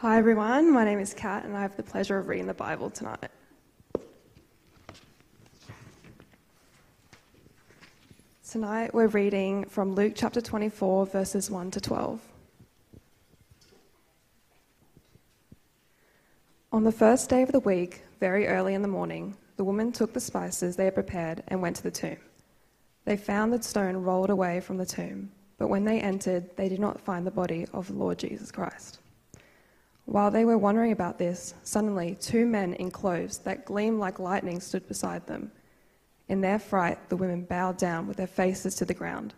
Hi, 0.00 0.18
everyone. 0.18 0.74
My 0.74 0.84
name 0.84 0.98
is 0.98 1.14
Kat, 1.14 1.46
and 1.46 1.56
I 1.56 1.62
have 1.62 1.74
the 1.74 1.82
pleasure 1.82 2.18
of 2.18 2.28
reading 2.28 2.46
the 2.46 2.52
Bible 2.52 2.90
tonight. 2.90 3.30
Tonight, 8.46 8.92
we're 8.92 9.06
reading 9.06 9.64
from 9.64 9.94
Luke 9.94 10.12
chapter 10.14 10.42
24, 10.42 11.06
verses 11.06 11.50
1 11.50 11.70
to 11.70 11.80
12. 11.80 12.20
On 16.72 16.84
the 16.84 16.92
first 16.92 17.30
day 17.30 17.40
of 17.40 17.50
the 17.50 17.60
week, 17.60 18.02
very 18.20 18.48
early 18.48 18.74
in 18.74 18.82
the 18.82 18.88
morning, 18.88 19.34
the 19.56 19.64
women 19.64 19.92
took 19.92 20.12
the 20.12 20.20
spices 20.20 20.76
they 20.76 20.84
had 20.84 20.94
prepared 20.94 21.42
and 21.48 21.62
went 21.62 21.76
to 21.76 21.82
the 21.82 21.90
tomb. 21.90 22.18
They 23.06 23.16
found 23.16 23.50
the 23.50 23.62
stone 23.62 23.96
rolled 23.96 24.28
away 24.28 24.60
from 24.60 24.76
the 24.76 24.84
tomb, 24.84 25.32
but 25.56 25.68
when 25.68 25.86
they 25.86 26.00
entered, 26.00 26.54
they 26.58 26.68
did 26.68 26.80
not 26.80 27.00
find 27.00 27.26
the 27.26 27.30
body 27.30 27.66
of 27.72 27.86
the 27.86 27.94
Lord 27.94 28.18
Jesus 28.18 28.52
Christ. 28.52 28.98
While 30.06 30.30
they 30.30 30.44
were 30.44 30.56
wondering 30.56 30.92
about 30.92 31.18
this, 31.18 31.54
suddenly 31.64 32.16
two 32.20 32.46
men 32.46 32.74
in 32.74 32.92
clothes 32.92 33.38
that 33.38 33.64
gleamed 33.64 33.98
like 33.98 34.20
lightning 34.20 34.60
stood 34.60 34.86
beside 34.86 35.26
them. 35.26 35.50
In 36.28 36.40
their 36.40 36.60
fright, 36.60 37.08
the 37.08 37.16
women 37.16 37.42
bowed 37.42 37.76
down 37.76 38.06
with 38.06 38.16
their 38.16 38.28
faces 38.28 38.76
to 38.76 38.84
the 38.84 38.94
ground. 38.94 39.34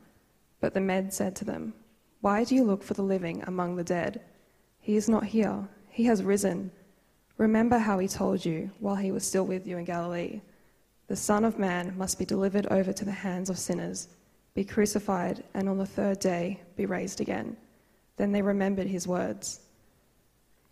But 0.61 0.75
the 0.75 0.81
men 0.81 1.11
said 1.11 1.35
to 1.37 1.45
them, 1.47 1.73
Why 2.21 2.45
do 2.45 2.55
you 2.55 2.65
look 2.65 2.83
for 2.83 2.93
the 2.93 3.03
living 3.03 3.43
among 3.47 3.77
the 3.77 3.85
dead? 3.85 4.21
He 4.79 4.97
is 4.97 5.09
not 5.09 5.25
here, 5.25 5.69
he 5.89 6.05
has 6.05 6.23
risen. 6.23 6.71
Remember 7.39 7.79
how 7.79 7.99
he 7.99 8.09
told 8.09 8.45
you 8.45 8.71
while 8.79 8.97
he 8.97 9.11
was 9.11 9.27
still 9.27 9.47
with 9.47 9.67
you 9.67 9.79
in 9.79 9.85
Galilee. 9.85 10.43
The 11.07 11.17
Son 11.17 11.45
of 11.47 11.59
Man 11.59 11.97
must 11.97 12.19
be 12.19 12.27
delivered 12.27 12.67
over 12.67 12.93
to 12.93 13.05
the 13.07 13.11
hands 13.11 13.49
of 13.49 13.59
sinners, 13.59 14.09
be 14.55 14.65
crucified, 14.65 15.45
and 15.55 15.67
on 15.67 15.79
the 15.79 15.87
third 15.87 16.19
day 16.19 16.61
be 16.77 16.85
raised 16.85 17.23
again. 17.23 17.57
Then 18.17 18.33
they 18.33 18.43
remembered 18.43 18.87
his 18.87 19.09
words. 19.09 19.61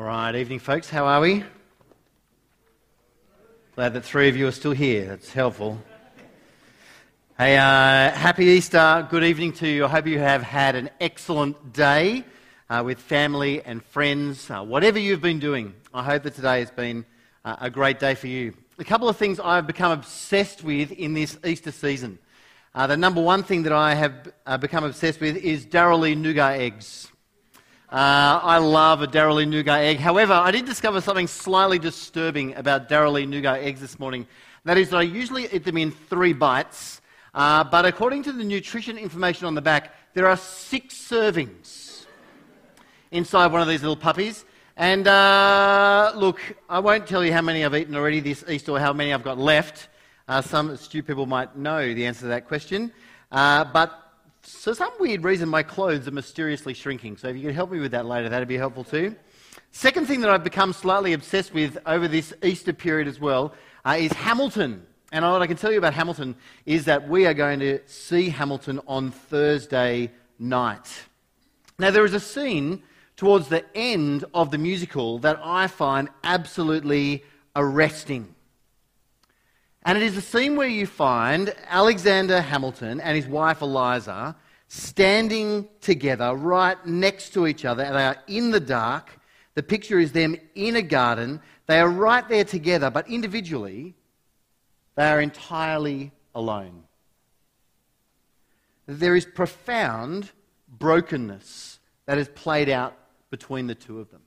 All 0.00 0.06
right, 0.06 0.34
evening, 0.34 0.60
folks. 0.60 0.88
How 0.88 1.04
are 1.04 1.20
we? 1.20 1.44
Glad 3.74 3.92
that 3.92 4.02
three 4.02 4.30
of 4.30 4.36
you 4.36 4.46
are 4.48 4.50
still 4.50 4.72
here. 4.72 5.04
That's 5.04 5.30
helpful. 5.30 5.78
Hey, 7.36 7.58
uh, 7.58 8.10
happy 8.10 8.46
Easter. 8.46 9.06
Good 9.10 9.24
evening 9.24 9.52
to 9.52 9.68
you. 9.68 9.84
I 9.84 9.88
hope 9.88 10.06
you 10.06 10.18
have 10.18 10.42
had 10.42 10.74
an 10.74 10.88
excellent 11.02 11.74
day 11.74 12.24
uh, 12.70 12.82
with 12.82 12.98
family 12.98 13.62
and 13.62 13.84
friends. 13.84 14.50
Uh, 14.50 14.62
whatever 14.62 14.98
you've 14.98 15.20
been 15.20 15.38
doing, 15.38 15.74
I 15.92 16.02
hope 16.02 16.22
that 16.22 16.34
today 16.34 16.60
has 16.60 16.70
been 16.70 17.04
uh, 17.44 17.56
a 17.60 17.68
great 17.68 17.98
day 17.98 18.14
for 18.14 18.26
you. 18.26 18.54
A 18.78 18.84
couple 18.84 19.10
of 19.10 19.18
things 19.18 19.38
I've 19.38 19.66
become 19.66 19.92
obsessed 19.92 20.64
with 20.64 20.92
in 20.92 21.12
this 21.12 21.36
Easter 21.44 21.72
season. 21.72 22.18
Uh, 22.74 22.86
the 22.86 22.96
number 22.96 23.20
one 23.20 23.42
thing 23.42 23.64
that 23.64 23.74
I 23.74 23.94
have 23.96 24.32
uh, 24.46 24.56
become 24.56 24.82
obsessed 24.82 25.20
with 25.20 25.36
is 25.36 25.66
Darrell 25.66 26.00
Nougat 26.00 26.58
eggs. 26.58 27.09
I 27.92 28.58
love 28.58 29.02
a 29.02 29.06
Darrell 29.06 29.44
Nougat 29.44 29.80
egg. 29.80 29.98
However, 29.98 30.32
I 30.32 30.50
did 30.50 30.64
discover 30.64 31.00
something 31.00 31.26
slightly 31.26 31.78
disturbing 31.78 32.54
about 32.54 32.88
Darrell 32.88 33.14
Nougat 33.14 33.62
eggs 33.62 33.80
this 33.80 33.98
morning. 33.98 34.26
That 34.64 34.78
is 34.78 34.90
that 34.90 34.98
I 34.98 35.02
usually 35.02 35.52
eat 35.52 35.64
them 35.64 35.76
in 35.76 35.90
three 35.90 36.32
bites. 36.32 37.00
Uh, 37.34 37.64
but 37.64 37.86
according 37.86 38.22
to 38.24 38.32
the 38.32 38.44
nutrition 38.44 38.98
information 38.98 39.46
on 39.46 39.54
the 39.54 39.62
back, 39.62 39.94
there 40.14 40.26
are 40.26 40.36
six 40.36 40.94
servings 40.94 42.04
inside 43.10 43.52
one 43.52 43.62
of 43.62 43.68
these 43.68 43.82
little 43.82 43.96
puppies. 43.96 44.44
And 44.76 45.06
uh, 45.06 46.12
look, 46.14 46.40
I 46.68 46.78
won't 46.78 47.06
tell 47.06 47.24
you 47.24 47.32
how 47.32 47.42
many 47.42 47.64
I've 47.64 47.74
eaten 47.74 47.96
already 47.96 48.20
this 48.20 48.44
Easter 48.48 48.72
or 48.72 48.80
how 48.80 48.92
many 48.92 49.12
I've 49.12 49.24
got 49.24 49.38
left. 49.38 49.88
Uh, 50.28 50.40
some 50.40 50.70
astute 50.70 51.06
people 51.06 51.26
might 51.26 51.56
know 51.56 51.92
the 51.92 52.06
answer 52.06 52.20
to 52.20 52.26
that 52.28 52.46
question. 52.46 52.92
Uh, 53.32 53.64
but 53.64 54.09
for 54.50 54.74
some 54.74 54.92
weird 54.98 55.24
reason, 55.24 55.48
my 55.48 55.62
clothes 55.62 56.06
are 56.08 56.12
mysteriously 56.12 56.74
shrinking. 56.74 57.16
So 57.16 57.28
if 57.28 57.36
you 57.36 57.42
could 57.42 57.54
help 57.54 57.70
me 57.70 57.80
with 57.80 57.92
that 57.92 58.06
later, 58.06 58.28
that'd 58.28 58.48
be 58.48 58.56
helpful 58.56 58.84
too. 58.84 59.16
Second 59.72 60.06
thing 60.06 60.20
that 60.20 60.30
I've 60.30 60.44
become 60.44 60.72
slightly 60.72 61.12
obsessed 61.12 61.54
with 61.54 61.78
over 61.86 62.08
this 62.08 62.32
Easter 62.42 62.72
period 62.72 63.08
as 63.08 63.20
well 63.20 63.54
uh, 63.84 63.96
is 63.98 64.12
Hamilton. 64.12 64.86
And 65.12 65.24
what 65.24 65.42
I 65.42 65.46
can 65.46 65.56
tell 65.56 65.72
you 65.72 65.78
about 65.78 65.94
Hamilton 65.94 66.36
is 66.66 66.84
that 66.84 67.08
we 67.08 67.26
are 67.26 67.34
going 67.34 67.60
to 67.60 67.80
see 67.86 68.28
Hamilton 68.28 68.80
on 68.86 69.10
Thursday 69.10 70.10
night. 70.38 71.04
Now, 71.78 71.90
there 71.90 72.04
is 72.04 72.14
a 72.14 72.20
scene 72.20 72.82
towards 73.16 73.48
the 73.48 73.64
end 73.74 74.24
of 74.34 74.50
the 74.50 74.58
musical 74.58 75.18
that 75.20 75.40
I 75.42 75.66
find 75.66 76.08
absolutely 76.24 77.24
arresting. 77.56 78.34
And 79.82 79.96
it 79.96 80.02
is 80.02 80.16
a 80.16 80.20
scene 80.20 80.56
where 80.56 80.68
you 80.68 80.86
find 80.86 81.54
Alexander 81.68 82.40
Hamilton 82.40 83.00
and 83.00 83.16
his 83.16 83.26
wife 83.26 83.62
Eliza 83.62 84.36
standing 84.68 85.68
together 85.80 86.34
right 86.34 86.84
next 86.86 87.30
to 87.30 87.46
each 87.46 87.64
other. 87.64 87.82
They 87.82 88.04
are 88.04 88.18
in 88.26 88.50
the 88.50 88.60
dark. 88.60 89.18
The 89.54 89.62
picture 89.62 89.98
is 89.98 90.12
them 90.12 90.36
in 90.54 90.76
a 90.76 90.82
garden. 90.82 91.40
They 91.66 91.80
are 91.80 91.88
right 91.88 92.28
there 92.28 92.44
together, 92.44 92.90
but 92.90 93.08
individually, 93.08 93.94
they 94.96 95.08
are 95.08 95.20
entirely 95.20 96.12
alone. 96.34 96.84
There 98.86 99.16
is 99.16 99.24
profound 99.24 100.30
brokenness 100.68 101.78
that 102.06 102.18
is 102.18 102.28
played 102.28 102.68
out 102.68 102.96
between 103.30 103.66
the 103.66 103.74
two 103.74 104.00
of 104.00 104.10
them. 104.10 104.22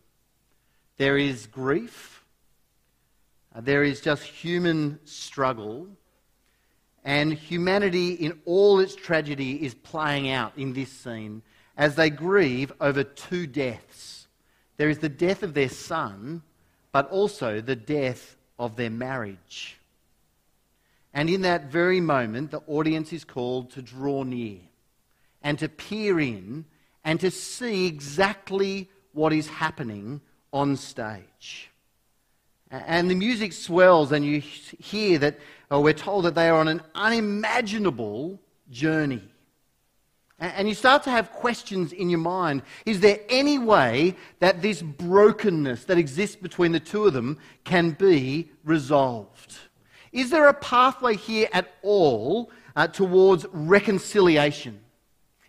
There 0.97 1.17
is 1.17 1.47
grief, 1.47 2.22
Uh, 3.53 3.61
there 3.61 3.83
is 3.83 4.01
just 4.01 4.23
human 4.23 4.99
struggle, 5.05 5.87
and 7.03 7.33
humanity 7.33 8.13
in 8.13 8.39
all 8.45 8.79
its 8.79 8.95
tragedy 8.95 9.63
is 9.63 9.73
playing 9.73 10.29
out 10.29 10.53
in 10.57 10.73
this 10.73 10.91
scene 10.91 11.41
as 11.77 11.95
they 11.95 12.09
grieve 12.09 12.71
over 12.79 13.03
two 13.03 13.45
deaths. 13.45 14.27
There 14.77 14.89
is 14.89 14.99
the 14.99 15.09
death 15.09 15.43
of 15.43 15.53
their 15.53 15.69
son, 15.69 16.41
but 16.91 17.09
also 17.09 17.61
the 17.61 17.75
death 17.75 18.37
of 18.57 18.75
their 18.75 18.89
marriage. 18.89 19.77
And 21.13 21.29
in 21.29 21.41
that 21.41 21.65
very 21.65 21.99
moment, 21.99 22.51
the 22.51 22.63
audience 22.67 23.13
is 23.13 23.23
called 23.23 23.71
to 23.71 23.81
draw 23.81 24.23
near 24.23 24.59
and 25.43 25.59
to 25.59 25.69
peer 25.69 26.19
in 26.19 26.65
and 27.03 27.19
to 27.19 27.29
see 27.29 27.85
exactly 27.85 28.89
what 29.11 29.33
is 29.33 29.47
happening 29.47 30.21
on 30.51 30.75
stage. 30.75 31.69
And 32.73 33.07
the 33.07 33.15
music 33.15 33.53
swells, 33.53 34.11
and 34.11 34.25
you 34.25 34.39
hear 34.39 35.19
that, 35.19 35.39
or 35.69 35.83
we're 35.83 35.93
told 35.93 36.25
that 36.25 36.33
they 36.33 36.49
are 36.49 36.57
on 36.57 36.67
an 36.67 36.81
unimaginable 36.95 38.39
journey. 38.71 39.21
And 40.39 40.67
you 40.67 40.73
start 40.73 41.03
to 41.03 41.11
have 41.11 41.31
questions 41.31 41.93
in 41.93 42.09
your 42.09 42.19
mind. 42.19 42.63
Is 42.87 42.99
there 42.99 43.19
any 43.29 43.59
way 43.59 44.15
that 44.39 44.63
this 44.63 44.81
brokenness 44.81 45.85
that 45.85 45.99
exists 45.99 46.35
between 46.35 46.71
the 46.71 46.79
two 46.79 47.05
of 47.05 47.13
them 47.13 47.37
can 47.63 47.91
be 47.91 48.49
resolved? 48.63 49.55
Is 50.11 50.31
there 50.31 50.47
a 50.47 50.53
pathway 50.53 51.15
here 51.15 51.49
at 51.53 51.75
all 51.83 52.49
uh, 52.75 52.87
towards 52.87 53.45
reconciliation? 53.53 54.79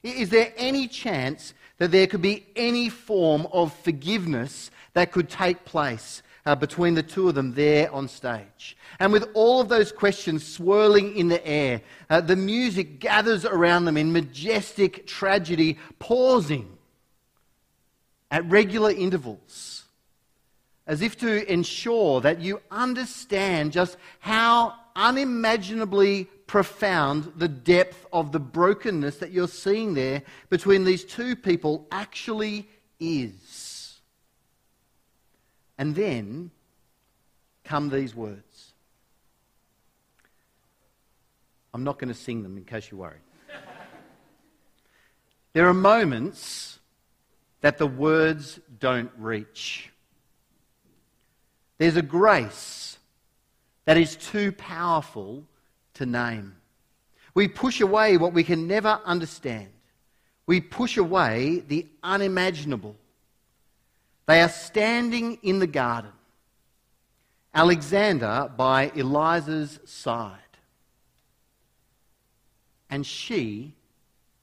Is 0.03 0.29
there 0.29 0.53
any 0.59 0.89
chance 0.89 1.55
that 1.79 1.91
there 1.91 2.07
could 2.07 2.23
be 2.23 2.47
any 2.55 2.91
form 2.91 3.47
of 3.51 3.75
forgiveness 3.79 4.71
that 4.93 5.11
could 5.11 5.31
take 5.31 5.65
place 5.65 6.23
uh, 6.47 6.55
between 6.55 6.95
the 6.95 7.03
two 7.03 7.29
of 7.29 7.35
them 7.35 7.55
there 7.55 7.93
on 7.93 8.09
stage? 8.09 8.77
And 8.99 9.13
with 9.13 9.29
all 9.35 9.61
of 9.61 9.69
those 9.69 9.93
questions 9.93 10.47
swirling 10.47 11.17
in 11.17 11.29
the 11.29 11.47
air, 11.47 11.81
uh, 12.11 12.21
the 12.21 12.37
music 12.37 13.01
gathers 13.01 13.45
around 13.45 13.85
them 13.85 13.97
in 13.97 14.13
majestic 14.13 15.07
tragedy, 15.07 15.79
pausing 15.99 16.77
at 18.31 18.49
regular 18.51 18.91
intervals 18.91 19.85
as 20.87 21.03
if 21.03 21.17
to 21.19 21.51
ensure 21.51 22.21
that 22.21 22.41
you 22.41 22.61
understand 22.71 23.73
just 23.73 23.97
how 24.21 24.75
unimaginably 24.97 26.25
profound 26.47 27.33
the 27.37 27.49
depth 27.49 28.07
of 28.13 28.33
the 28.33 28.41
brokenness 28.41 29.17
that 29.17 29.33
you're 29.33 29.49
seeing 29.49 29.95
there 29.95 30.23
between 30.51 30.85
these 30.85 31.05
two 31.05 31.35
people 31.35 31.87
actually 31.91 32.69
is. 33.01 33.74
And 35.79 35.95
then 35.95 36.51
come 37.65 37.89
these 37.89 38.15
words. 38.15 38.73
I'm 41.73 41.83
not 41.83 41.99
going 41.99 42.09
to 42.09 42.15
sing 42.15 42.43
them 42.43 42.57
in 42.57 42.65
case 42.65 42.91
you're 42.91 43.01
worried. 43.01 43.21
There 45.55 45.69
are 45.69 45.75
moments 45.75 46.79
that 47.61 47.79
the 47.79 47.87
words 47.87 48.61
don't 48.79 49.11
reach. 49.17 49.91
There's 51.79 51.97
a 51.97 52.03
grace 52.03 52.99
that 53.85 53.97
is 53.97 54.17
too 54.17 54.53
powerful 54.53 55.45
to 55.95 56.07
name. 56.07 56.57
We 57.35 57.49
push 57.49 57.81
away 57.81 58.17
what 58.17 58.33
we 58.33 58.45
can 58.45 58.67
never 58.67 59.01
understand. 59.05 59.69
We 60.47 60.61
push 60.61 60.97
away 60.97 61.65
the 61.67 61.87
unimaginable. 62.03 62.97
They 64.27 64.41
are 64.41 64.49
standing 64.49 65.39
in 65.43 65.59
the 65.59 65.67
garden. 65.67 66.13
Alexander 67.55 68.51
by 68.57 68.91
Eliza's 68.95 69.79
side. 69.85 70.39
And 72.91 73.07
she 73.07 73.75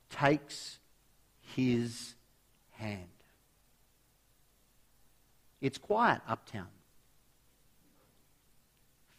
takes 0.10 0.80
his 1.56 2.16
hand. 2.72 3.08
It's 5.62 5.78
quiet 5.78 6.22
uptown. 6.28 6.68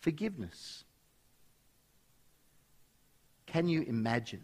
Forgiveness. 0.01 0.85
Can 3.47 3.69
you 3.69 3.83
imagine? 3.83 4.43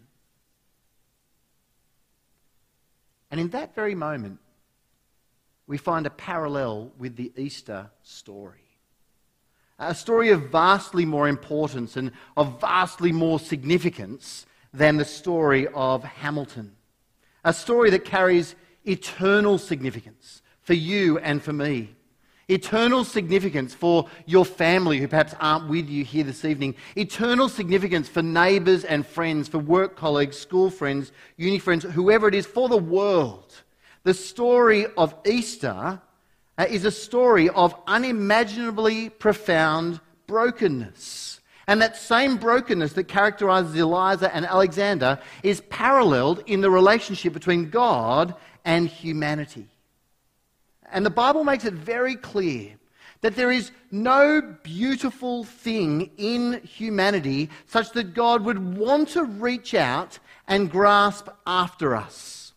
And 3.30 3.40
in 3.40 3.48
that 3.50 3.74
very 3.74 3.94
moment, 3.94 4.38
we 5.68 5.76
find 5.76 6.06
a 6.06 6.10
parallel 6.10 6.90
with 6.98 7.14
the 7.14 7.30
Easter 7.36 7.90
story. 8.02 8.64
A 9.78 9.94
story 9.94 10.30
of 10.30 10.50
vastly 10.50 11.04
more 11.04 11.28
importance 11.28 11.96
and 11.96 12.10
of 12.36 12.60
vastly 12.60 13.12
more 13.12 13.38
significance 13.38 14.46
than 14.72 14.96
the 14.96 15.04
story 15.04 15.68
of 15.68 16.02
Hamilton. 16.02 16.72
A 17.44 17.52
story 17.52 17.90
that 17.90 18.04
carries 18.04 18.56
eternal 18.84 19.58
significance 19.58 20.42
for 20.62 20.74
you 20.74 21.18
and 21.18 21.40
for 21.40 21.52
me. 21.52 21.94
Eternal 22.48 23.04
significance 23.04 23.74
for 23.74 24.08
your 24.24 24.46
family 24.46 24.98
who 24.98 25.06
perhaps 25.06 25.34
aren't 25.38 25.68
with 25.68 25.86
you 25.86 26.02
here 26.02 26.24
this 26.24 26.46
evening. 26.46 26.74
Eternal 26.96 27.46
significance 27.46 28.08
for 28.08 28.22
neighbours 28.22 28.84
and 28.84 29.06
friends, 29.06 29.48
for 29.48 29.58
work 29.58 29.96
colleagues, 29.96 30.38
school 30.38 30.70
friends, 30.70 31.12
uni 31.36 31.58
friends, 31.58 31.84
whoever 31.84 32.26
it 32.26 32.34
is, 32.34 32.46
for 32.46 32.70
the 32.70 32.78
world. 32.78 33.62
The 34.04 34.14
story 34.14 34.86
of 34.96 35.14
Easter 35.26 36.00
uh, 36.56 36.66
is 36.68 36.84
a 36.84 36.90
story 36.90 37.48
of 37.50 37.74
unimaginably 37.86 39.10
profound 39.10 40.00
brokenness. 40.26 41.40
And 41.66 41.82
that 41.82 41.96
same 41.96 42.38
brokenness 42.38 42.94
that 42.94 43.04
characterizes 43.04 43.74
Eliza 43.74 44.34
and 44.34 44.46
Alexander 44.46 45.18
is 45.42 45.60
paralleled 45.68 46.42
in 46.46 46.62
the 46.62 46.70
relationship 46.70 47.32
between 47.32 47.68
God 47.70 48.34
and 48.64 48.88
humanity. 48.88 49.66
And 50.90 51.04
the 51.04 51.10
Bible 51.10 51.44
makes 51.44 51.66
it 51.66 51.74
very 51.74 52.16
clear 52.16 52.78
that 53.20 53.36
there 53.36 53.50
is 53.50 53.70
no 53.90 54.40
beautiful 54.62 55.44
thing 55.44 56.10
in 56.16 56.62
humanity 56.62 57.50
such 57.66 57.92
that 57.92 58.14
God 58.14 58.44
would 58.44 58.76
want 58.76 59.10
to 59.10 59.24
reach 59.24 59.74
out 59.74 60.18
and 60.46 60.70
grasp 60.70 61.28
after 61.46 61.96
us. 61.96 62.47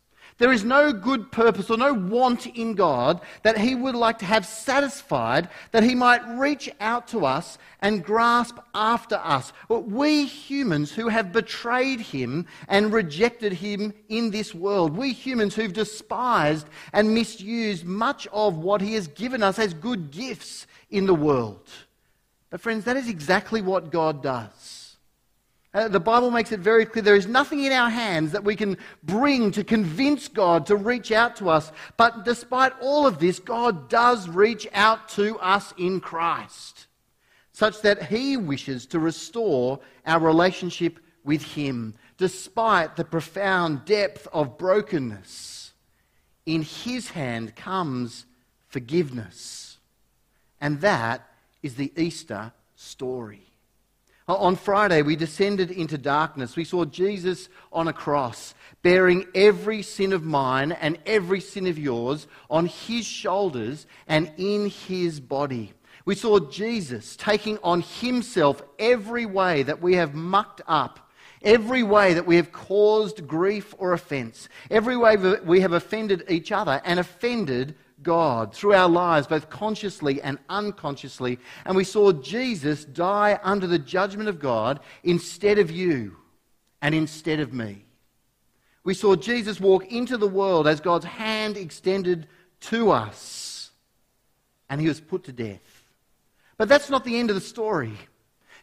There 0.42 0.52
is 0.52 0.64
no 0.64 0.92
good 0.92 1.32
purpose 1.32 1.70
or 1.70 1.78
no 1.78 1.94
want 1.94 2.48
in 2.48 2.74
God 2.74 3.22
that 3.44 3.60
He 3.60 3.76
would 3.76 3.94
like 3.94 4.18
to 4.18 4.26
have 4.26 4.44
satisfied 4.44 5.48
that 5.70 5.84
He 5.84 5.94
might 5.94 6.28
reach 6.30 6.68
out 6.80 7.08
to 7.10 7.28
us 7.28 7.60
and 7.80 8.04
grasp 8.04 8.58
after 8.74 9.18
us. 9.18 9.54
But 9.70 9.82
we 9.82 10.26
humans 10.26 10.92
who 10.92 11.10
have 11.10 11.32
betrayed 11.32 12.00
Him 12.00 12.48
and 12.68 12.92
rejected 12.92 13.54
Him 13.54 13.94
in 14.10 14.32
this 14.32 14.56
world, 14.56 14.98
we 14.98 15.14
humans 15.14 15.54
who've 15.54 15.72
despised 15.72 16.66
and 16.92 17.14
misused 17.14 17.86
much 17.86 18.26
of 18.34 18.58
what 18.58 18.82
He 18.82 18.96
has 18.96 19.08
given 19.10 19.44
us 19.44 19.60
as 19.60 19.76
good 19.76 20.10
gifts 20.10 20.66
in 20.90 21.06
the 21.06 21.14
world. 21.14 21.70
But, 22.50 22.62
friends, 22.62 22.86
that 22.86 22.98
is 22.98 23.08
exactly 23.08 23.62
what 23.62 23.92
God 23.92 24.24
does. 24.24 24.81
Uh, 25.74 25.88
the 25.88 26.00
Bible 26.00 26.32
makes 26.32 26.52
it 26.52 26.60
very 26.60 26.86
clear 26.86 27.02
there 27.02 27.16
is 27.16 27.28
nothing 27.28 27.64
in 27.64 27.72
our 27.72 27.90
hands 27.90 28.34
that 28.34 28.44
we 28.44 28.58
can 28.58 28.78
bring 29.04 29.52
to 29.52 29.64
convince 29.64 30.28
God 30.28 30.66
to 30.66 30.76
reach 30.76 31.14
out 31.14 31.38
to 31.38 31.50
us. 31.50 31.72
But 31.96 32.26
despite 32.26 32.74
all 32.82 33.08
of 33.08 33.20
this, 33.20 33.40
God 33.40 33.90
does 33.90 34.28
reach 34.28 34.68
out 34.74 35.08
to 35.10 35.40
us 35.40 35.74
in 35.78 36.02
Christ, 36.02 36.88
such 37.54 37.82
that 37.84 38.04
He 38.04 38.36
wishes 38.36 38.86
to 38.88 39.00
restore 39.00 39.80
our 40.06 40.20
relationship 40.20 41.00
with 41.24 41.42
Him, 41.42 41.96
despite 42.18 42.98
the 42.98 43.06
profound 43.06 43.86
depth 43.86 44.28
of 44.34 44.58
brokenness. 44.58 45.72
In 46.46 46.64
His 46.64 47.12
hand 47.12 47.56
comes 47.56 48.26
forgiveness. 48.68 49.78
And 50.60 50.82
that 50.82 51.30
is 51.64 51.76
the 51.76 51.94
Easter 51.96 52.52
story. 52.76 53.51
Uh, 54.32 54.36
on 54.36 54.56
Friday, 54.56 55.02
we 55.02 55.18
descended 55.18 55.72
into 55.72 55.98
darkness. 55.98 56.56
We 56.56 56.64
saw 56.64 56.86
Jesus 56.86 57.50
on 57.74 57.90
a 57.90 57.94
cross, 57.94 58.56
bearing 58.82 59.26
every 59.36 59.82
sin 59.82 60.14
of 60.14 60.24
mine 60.24 60.72
and 60.72 60.98
every 61.06 61.42
sin 61.42 61.68
of 61.68 61.78
yours 61.78 62.28
on 62.50 62.68
his 62.68 63.06
shoulders 63.06 63.86
and 64.08 64.32
in 64.38 64.70
his 64.70 65.20
body. 65.20 65.74
We 66.06 66.16
saw 66.16 66.40
Jesus 66.40 67.18
taking 67.18 67.58
on 67.62 67.82
himself 67.82 68.62
every 68.80 69.26
way 69.26 69.64
that 69.64 69.82
we 69.82 69.96
have 69.96 70.16
mucked 70.16 70.62
up, 70.66 71.12
every 71.42 71.84
way 71.84 72.14
that 72.14 72.26
we 72.26 72.38
have 72.38 72.54
caused 72.54 73.28
grief 73.28 73.76
or 73.80 73.92
offense, 73.92 74.48
every 74.70 74.96
way 74.96 75.18
that 75.18 75.46
we 75.46 75.60
have 75.60 75.74
offended 75.74 76.24
each 76.30 76.54
other 76.54 76.82
and 76.86 77.02
offended 77.02 77.76
God 78.04 78.54
through 78.54 78.74
our 78.74 78.90
lives, 78.90 79.28
both 79.28 79.50
consciously 79.50 80.22
and 80.22 80.38
unconsciously. 80.50 81.40
And 81.66 81.76
we 81.76 81.84
saw 81.84 82.12
Jesus 82.12 82.86
die 82.86 83.40
under 83.44 83.68
the 83.68 83.80
judgment 83.80 84.30
of 84.30 84.40
God 84.40 84.80
instead 85.04 85.60
of 85.60 85.72
you 85.72 86.18
and 86.82 86.96
instead 86.96 87.40
of 87.40 87.54
me. 87.54 87.86
We 88.84 88.94
saw 88.96 89.16
Jesus 89.16 89.60
walk 89.60 89.92
into 89.92 90.18
the 90.18 90.28
world 90.28 90.68
as 90.68 90.82
God's 90.82 91.06
hand 91.06 91.56
extended 91.58 92.28
to 92.62 92.92
us, 92.92 93.72
and 94.70 94.82
he 94.82 94.88
was 94.88 95.00
put 95.00 95.24
to 95.26 95.32
death. 95.32 95.84
But 96.58 96.68
that's 96.68 96.90
not 96.90 97.04
the 97.04 97.20
end 97.20 97.30
of 97.30 97.36
the 97.36 97.42
story, 97.42 97.94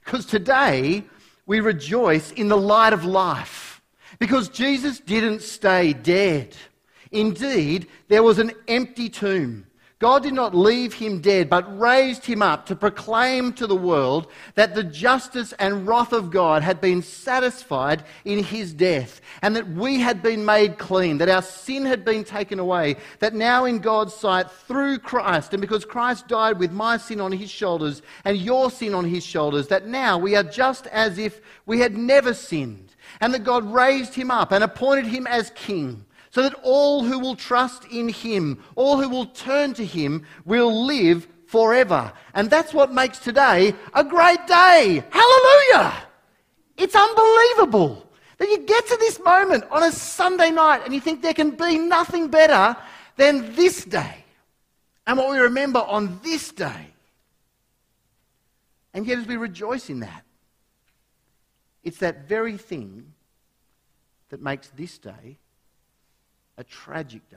because 0.04 0.26
today 0.26 1.04
we 1.46 1.60
rejoice 1.60 2.32
in 2.32 2.48
the 2.48 2.56
light 2.56 2.92
of 2.92 3.04
life, 3.04 3.80
because 4.18 4.48
Jesus 4.48 4.98
didn't 4.98 5.42
stay 5.42 5.92
dead. 5.92 6.56
Indeed, 7.10 7.86
there 8.08 8.22
was 8.22 8.38
an 8.38 8.52
empty 8.66 9.08
tomb. 9.08 9.66
God 10.00 10.22
did 10.22 10.34
not 10.34 10.54
leave 10.54 10.94
him 10.94 11.20
dead, 11.20 11.50
but 11.50 11.76
raised 11.76 12.24
him 12.24 12.40
up 12.40 12.66
to 12.66 12.76
proclaim 12.76 13.52
to 13.54 13.66
the 13.66 13.74
world 13.74 14.28
that 14.54 14.76
the 14.76 14.84
justice 14.84 15.52
and 15.58 15.88
wrath 15.88 16.12
of 16.12 16.30
God 16.30 16.62
had 16.62 16.80
been 16.80 17.02
satisfied 17.02 18.04
in 18.24 18.44
his 18.44 18.72
death, 18.72 19.20
and 19.42 19.56
that 19.56 19.68
we 19.68 19.98
had 19.98 20.22
been 20.22 20.44
made 20.44 20.78
clean, 20.78 21.18
that 21.18 21.28
our 21.28 21.42
sin 21.42 21.84
had 21.84 22.04
been 22.04 22.22
taken 22.22 22.60
away, 22.60 22.94
that 23.18 23.34
now 23.34 23.64
in 23.64 23.80
God's 23.80 24.14
sight, 24.14 24.48
through 24.48 25.00
Christ, 25.00 25.52
and 25.52 25.60
because 25.60 25.84
Christ 25.84 26.28
died 26.28 26.60
with 26.60 26.70
my 26.70 26.96
sin 26.96 27.20
on 27.20 27.32
his 27.32 27.50
shoulders 27.50 28.00
and 28.24 28.38
your 28.38 28.70
sin 28.70 28.94
on 28.94 29.04
his 29.04 29.26
shoulders, 29.26 29.66
that 29.66 29.88
now 29.88 30.16
we 30.16 30.36
are 30.36 30.44
just 30.44 30.86
as 30.88 31.18
if 31.18 31.40
we 31.66 31.80
had 31.80 31.96
never 31.96 32.34
sinned, 32.34 32.94
and 33.20 33.34
that 33.34 33.42
God 33.42 33.64
raised 33.64 34.14
him 34.14 34.30
up 34.30 34.52
and 34.52 34.62
appointed 34.62 35.06
him 35.06 35.26
as 35.26 35.50
king 35.56 36.04
so 36.38 36.42
that 36.42 36.54
all 36.62 37.02
who 37.02 37.18
will 37.18 37.34
trust 37.34 37.84
in 37.86 38.08
him, 38.08 38.62
all 38.76 39.02
who 39.02 39.08
will 39.08 39.26
turn 39.26 39.74
to 39.74 39.84
him, 39.84 40.24
will 40.44 40.86
live 40.86 41.26
forever. 41.46 42.12
And 42.32 42.48
that's 42.48 42.72
what 42.72 42.94
makes 42.94 43.18
today 43.18 43.74
a 43.92 44.04
great 44.04 44.46
day. 44.46 45.02
Hallelujah! 45.10 45.94
It's 46.76 46.94
unbelievable 46.94 48.08
that 48.36 48.48
you 48.48 48.58
get 48.58 48.86
to 48.86 48.96
this 48.98 49.18
moment 49.18 49.64
on 49.72 49.82
a 49.82 49.90
Sunday 49.90 50.52
night 50.52 50.82
and 50.84 50.94
you 50.94 51.00
think 51.00 51.22
there 51.22 51.34
can 51.34 51.50
be 51.50 51.76
nothing 51.76 52.28
better 52.28 52.76
than 53.16 53.56
this 53.56 53.84
day 53.84 54.24
and 55.08 55.18
what 55.18 55.32
we 55.32 55.38
remember 55.38 55.80
on 55.80 56.20
this 56.22 56.52
day. 56.52 56.92
And 58.94 59.04
yet, 59.08 59.18
as 59.18 59.26
we 59.26 59.36
rejoice 59.36 59.90
in 59.90 59.98
that, 60.00 60.22
it's 61.82 61.98
that 61.98 62.28
very 62.28 62.56
thing 62.56 63.12
that 64.28 64.40
makes 64.40 64.68
this 64.68 64.98
day 64.98 65.38
a 66.58 66.64
tragic 66.64 67.30
day. 67.30 67.36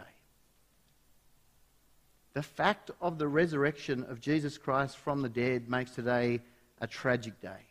The 2.33 2.43
fact 2.43 2.91
of 2.99 3.17
the 3.17 3.27
resurrection 3.27 4.03
of 4.09 4.19
Jesus 4.19 4.57
Christ 4.57 4.97
from 4.97 5.21
the 5.21 5.29
dead 5.29 5.69
makes 5.69 5.91
today 5.91 6.41
a 6.81 6.87
tragic 6.87 7.39
day. 7.39 7.67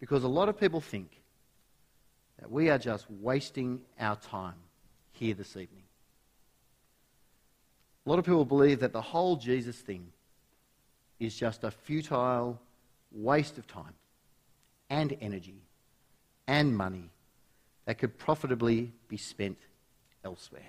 Because 0.00 0.24
a 0.24 0.28
lot 0.28 0.48
of 0.48 0.58
people 0.58 0.80
think 0.80 1.22
that 2.40 2.50
we 2.50 2.68
are 2.68 2.78
just 2.78 3.06
wasting 3.08 3.80
our 4.00 4.16
time 4.16 4.58
here 5.12 5.34
this 5.34 5.50
evening. 5.50 5.84
A 8.04 8.10
lot 8.10 8.18
of 8.18 8.24
people 8.24 8.44
believe 8.44 8.80
that 8.80 8.92
the 8.92 9.00
whole 9.00 9.36
Jesus 9.36 9.76
thing 9.76 10.08
is 11.20 11.34
just 11.36 11.62
a 11.62 11.70
futile 11.70 12.60
waste 13.12 13.58
of 13.58 13.66
time 13.66 13.94
and 14.90 15.16
energy 15.20 15.62
and 16.46 16.76
money 16.76 17.10
that 17.84 17.98
could 17.98 18.18
profitably 18.18 18.92
be 19.08 19.16
spent 19.16 19.58
elsewhere. 20.24 20.62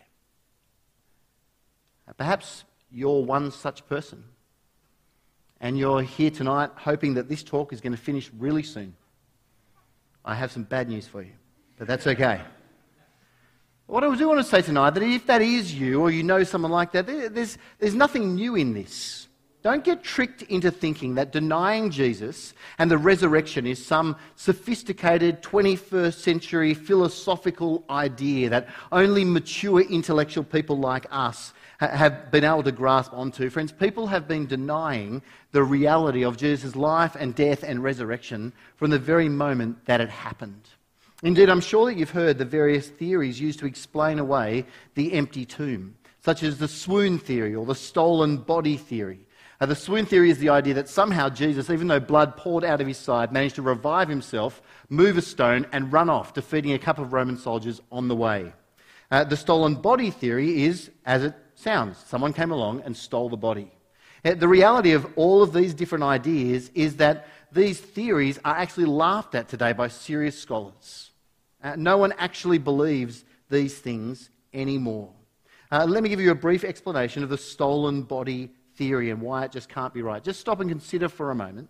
Perhaps 2.18 2.66
you're 2.92 3.24
one 3.24 3.52
such 3.52 3.88
person, 3.88 4.24
and 5.60 5.78
you're 5.78 6.02
here 6.02 6.30
tonight 6.30 6.70
hoping 6.76 7.16
that 7.16 7.28
this 7.28 7.44
talk 7.44 7.74
is 7.74 7.82
going 7.82 7.94
to 7.94 8.02
finish 8.02 8.30
really 8.38 8.64
soon. 8.64 8.96
I 10.24 10.36
have 10.36 10.52
some 10.52 10.64
bad 10.64 10.90
news 10.90 11.08
for 11.08 11.22
you, 11.22 11.34
but 11.78 11.88
that's 11.88 12.06
okay. 12.08 12.42
What 13.88 14.04
I 14.04 14.16
do 14.16 14.28
want 14.28 14.40
to 14.40 14.44
say 14.44 14.62
tonight 14.62 14.92
that 14.92 15.04
if 15.04 15.28
that 15.28 15.42
is 15.42 15.74
you 15.74 16.02
or 16.02 16.10
you 16.10 16.24
know 16.24 16.44
someone 16.44 16.72
like 16.72 16.92
that, 16.94 17.06
there's, 17.06 17.58
there's 17.78 17.94
nothing 17.94 18.36
new 18.36 18.56
in 18.56 18.74
this. 18.74 19.25
Don't 19.66 19.84
get 19.84 20.04
tricked 20.04 20.44
into 20.44 20.70
thinking 20.70 21.16
that 21.16 21.32
denying 21.32 21.90
Jesus 21.90 22.54
and 22.78 22.92
the 22.92 23.00
resurrection 23.00 23.66
is 23.66 23.84
some 23.84 24.16
sophisticated 24.36 25.42
21st 25.42 26.14
century 26.14 26.76
philosophical 26.76 27.84
idea 27.90 28.48
that 28.50 28.68
only 28.92 29.26
mature 29.26 29.82
intellectual 29.82 30.44
people 30.44 30.78
like 30.78 31.08
us 31.10 31.52
have 31.80 32.30
been 32.30 32.44
able 32.44 32.62
to 32.62 32.72
grasp 32.72 33.12
onto. 33.12 33.50
Friends, 33.50 33.72
people 33.72 34.06
have 34.06 34.28
been 34.28 34.46
denying 34.46 35.24
the 35.52 35.64
reality 35.64 36.24
of 36.24 36.38
Jesus' 36.38 36.76
life 36.76 37.16
and 37.20 37.34
death 37.34 37.64
and 37.64 37.82
resurrection 37.82 38.54
from 38.76 38.92
the 38.92 39.00
very 39.00 39.28
moment 39.28 39.84
that 39.86 40.00
it 40.00 40.10
happened. 40.10 40.70
Indeed, 41.24 41.50
I'm 41.50 41.60
sure 41.60 41.88
that 41.88 41.98
you've 41.98 42.12
heard 42.12 42.38
the 42.38 42.46
various 42.46 42.88
theories 42.88 43.42
used 43.42 43.58
to 43.62 43.66
explain 43.66 44.20
away 44.20 44.68
the 44.94 45.14
empty 45.14 45.44
tomb, 45.44 45.96
such 46.22 46.44
as 46.44 46.60
the 46.60 46.68
swoon 46.68 47.18
theory 47.18 47.56
or 47.56 47.66
the 47.66 47.74
stolen 47.74 48.38
body 48.38 48.78
theory. 48.78 49.25
Uh, 49.66 49.70
the 49.70 49.76
swoon 49.76 50.06
theory 50.06 50.30
is 50.30 50.38
the 50.38 50.50
idea 50.50 50.76
that 50.76 50.88
somehow 50.88 51.28
Jesus, 51.28 51.72
even 51.72 51.88
though 51.88 52.00
blood 52.00 52.38
poured 52.38 52.64
out 52.64 52.82
of 52.82 52.86
his 52.86 53.00
side, 53.00 53.32
managed 53.32 53.56
to 53.56 53.64
revive 53.64 54.08
himself, 54.08 54.62
move 54.90 55.18
a 55.18 55.24
stone, 55.24 55.66
and 55.72 55.92
run 55.92 56.08
off, 56.08 56.36
defeating 56.36 56.74
a 56.74 56.78
couple 56.78 57.04
of 57.04 57.14
Roman 57.14 57.36
soldiers 57.36 57.82
on 57.92 58.08
the 58.08 58.16
way. 58.16 58.54
Uh, 59.10 59.24
the 59.24 59.36
stolen 59.36 59.74
body 59.74 60.12
theory 60.12 60.66
is, 60.66 60.92
as 61.04 61.24
it 61.24 61.34
sounds, 61.56 61.98
someone 61.98 62.32
came 62.32 62.52
along 62.52 62.84
and 62.86 62.96
stole 62.96 63.28
the 63.28 63.38
body. 63.38 63.72
Uh, 64.24 64.36
the 64.36 64.48
reality 64.48 64.92
of 64.92 65.08
all 65.16 65.42
of 65.42 65.52
these 65.52 65.74
different 65.74 66.04
ideas 66.04 66.70
is 66.76 66.98
that 66.98 67.28
these 67.52 67.80
theories 67.80 68.38
are 68.46 68.56
actually 68.56 68.86
laughed 68.86 69.34
at 69.34 69.50
today 69.50 69.74
by 69.74 69.88
serious 69.88 70.40
scholars. 70.40 71.10
Uh, 71.64 71.76
no 71.76 71.98
one 71.98 72.14
actually 72.20 72.60
believes 72.60 73.26
these 73.50 73.76
things 73.76 74.30
anymore. 74.54 75.10
Uh, 75.72 75.88
let 75.90 76.04
me 76.04 76.10
give 76.10 76.22
you 76.22 76.30
a 76.30 76.36
brief 76.36 76.64
explanation 76.64 77.24
of 77.24 77.30
the 77.30 77.38
stolen 77.40 78.04
body 78.04 78.52
theory 78.76 79.10
and 79.10 79.22
why 79.22 79.46
it 79.46 79.52
just 79.52 79.70
can't 79.70 79.94
be 79.94 80.02
right. 80.02 80.24
Just 80.24 80.40
stop 80.40 80.60
and 80.60 80.70
consider 80.70 81.10
for 81.10 81.32
a 81.32 81.36
moment. 81.36 81.70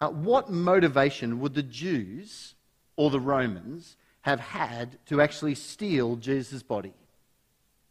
Uh, 0.00 0.08
what 0.08 0.50
motivation 0.50 1.40
would 1.40 1.54
the 1.54 1.62
Jews 1.62 2.54
or 2.96 3.10
the 3.10 3.20
Romans 3.20 3.96
have 4.22 4.40
had 4.40 4.98
to 5.06 5.20
actually 5.20 5.54
steal 5.54 6.16
Jesus' 6.16 6.62
body? 6.62 6.92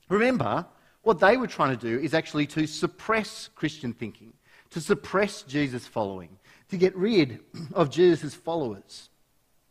Remember, 0.10 0.66
what 1.04 1.20
they 1.20 1.38
were 1.38 1.48
trying 1.48 1.78
to 1.78 1.88
do 1.88 2.00
is 2.00 2.14
actually 2.14 2.46
to 2.48 2.68
suppress 2.68 3.50
Christian 3.56 3.94
thinking, 3.94 4.34
to 4.72 4.82
suppress 4.82 5.44
Jesus' 5.44 5.88
following, 5.88 6.38
to 6.70 6.78
get 6.78 6.96
rid 6.96 7.40
of 7.74 7.90
Jesus' 7.90 8.34
followers. 8.34 9.10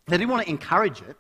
They 0.06 0.16
didn't 0.16 0.30
want 0.30 0.44
to 0.44 0.50
encourage 0.50 1.02
it 1.02 1.16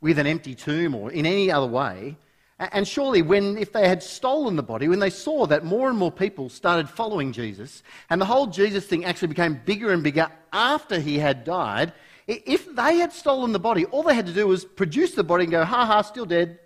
with 0.00 0.18
an 0.18 0.26
empty 0.26 0.54
tomb 0.54 0.94
or 0.94 1.10
in 1.10 1.26
any 1.26 1.50
other 1.50 1.66
way. 1.66 2.16
And 2.58 2.88
surely, 2.88 3.22
when, 3.22 3.56
if 3.56 3.72
they 3.72 3.88
had 3.88 4.02
stolen 4.02 4.56
the 4.56 4.64
body, 4.64 4.88
when 4.88 4.98
they 4.98 5.10
saw 5.10 5.46
that 5.46 5.64
more 5.64 5.88
and 5.88 5.96
more 5.96 6.10
people 6.10 6.48
started 6.48 6.88
following 6.88 7.32
Jesus, 7.32 7.84
and 8.10 8.20
the 8.20 8.24
whole 8.24 8.48
Jesus 8.48 8.84
thing 8.84 9.04
actually 9.04 9.28
became 9.28 9.60
bigger 9.64 9.92
and 9.92 10.02
bigger 10.02 10.28
after 10.52 10.98
he 10.98 11.18
had 11.18 11.44
died, 11.44 11.92
if 12.26 12.74
they 12.74 12.96
had 12.96 13.12
stolen 13.12 13.52
the 13.52 13.60
body, 13.60 13.84
all 13.86 14.02
they 14.02 14.14
had 14.14 14.26
to 14.26 14.32
do 14.32 14.46
was 14.48 14.64
produce 14.64 15.14
the 15.14 15.22
body 15.22 15.44
and 15.44 15.52
go, 15.52 15.64
ha 15.64 15.86
ha, 15.86 16.02
still 16.02 16.26
dead, 16.26 16.58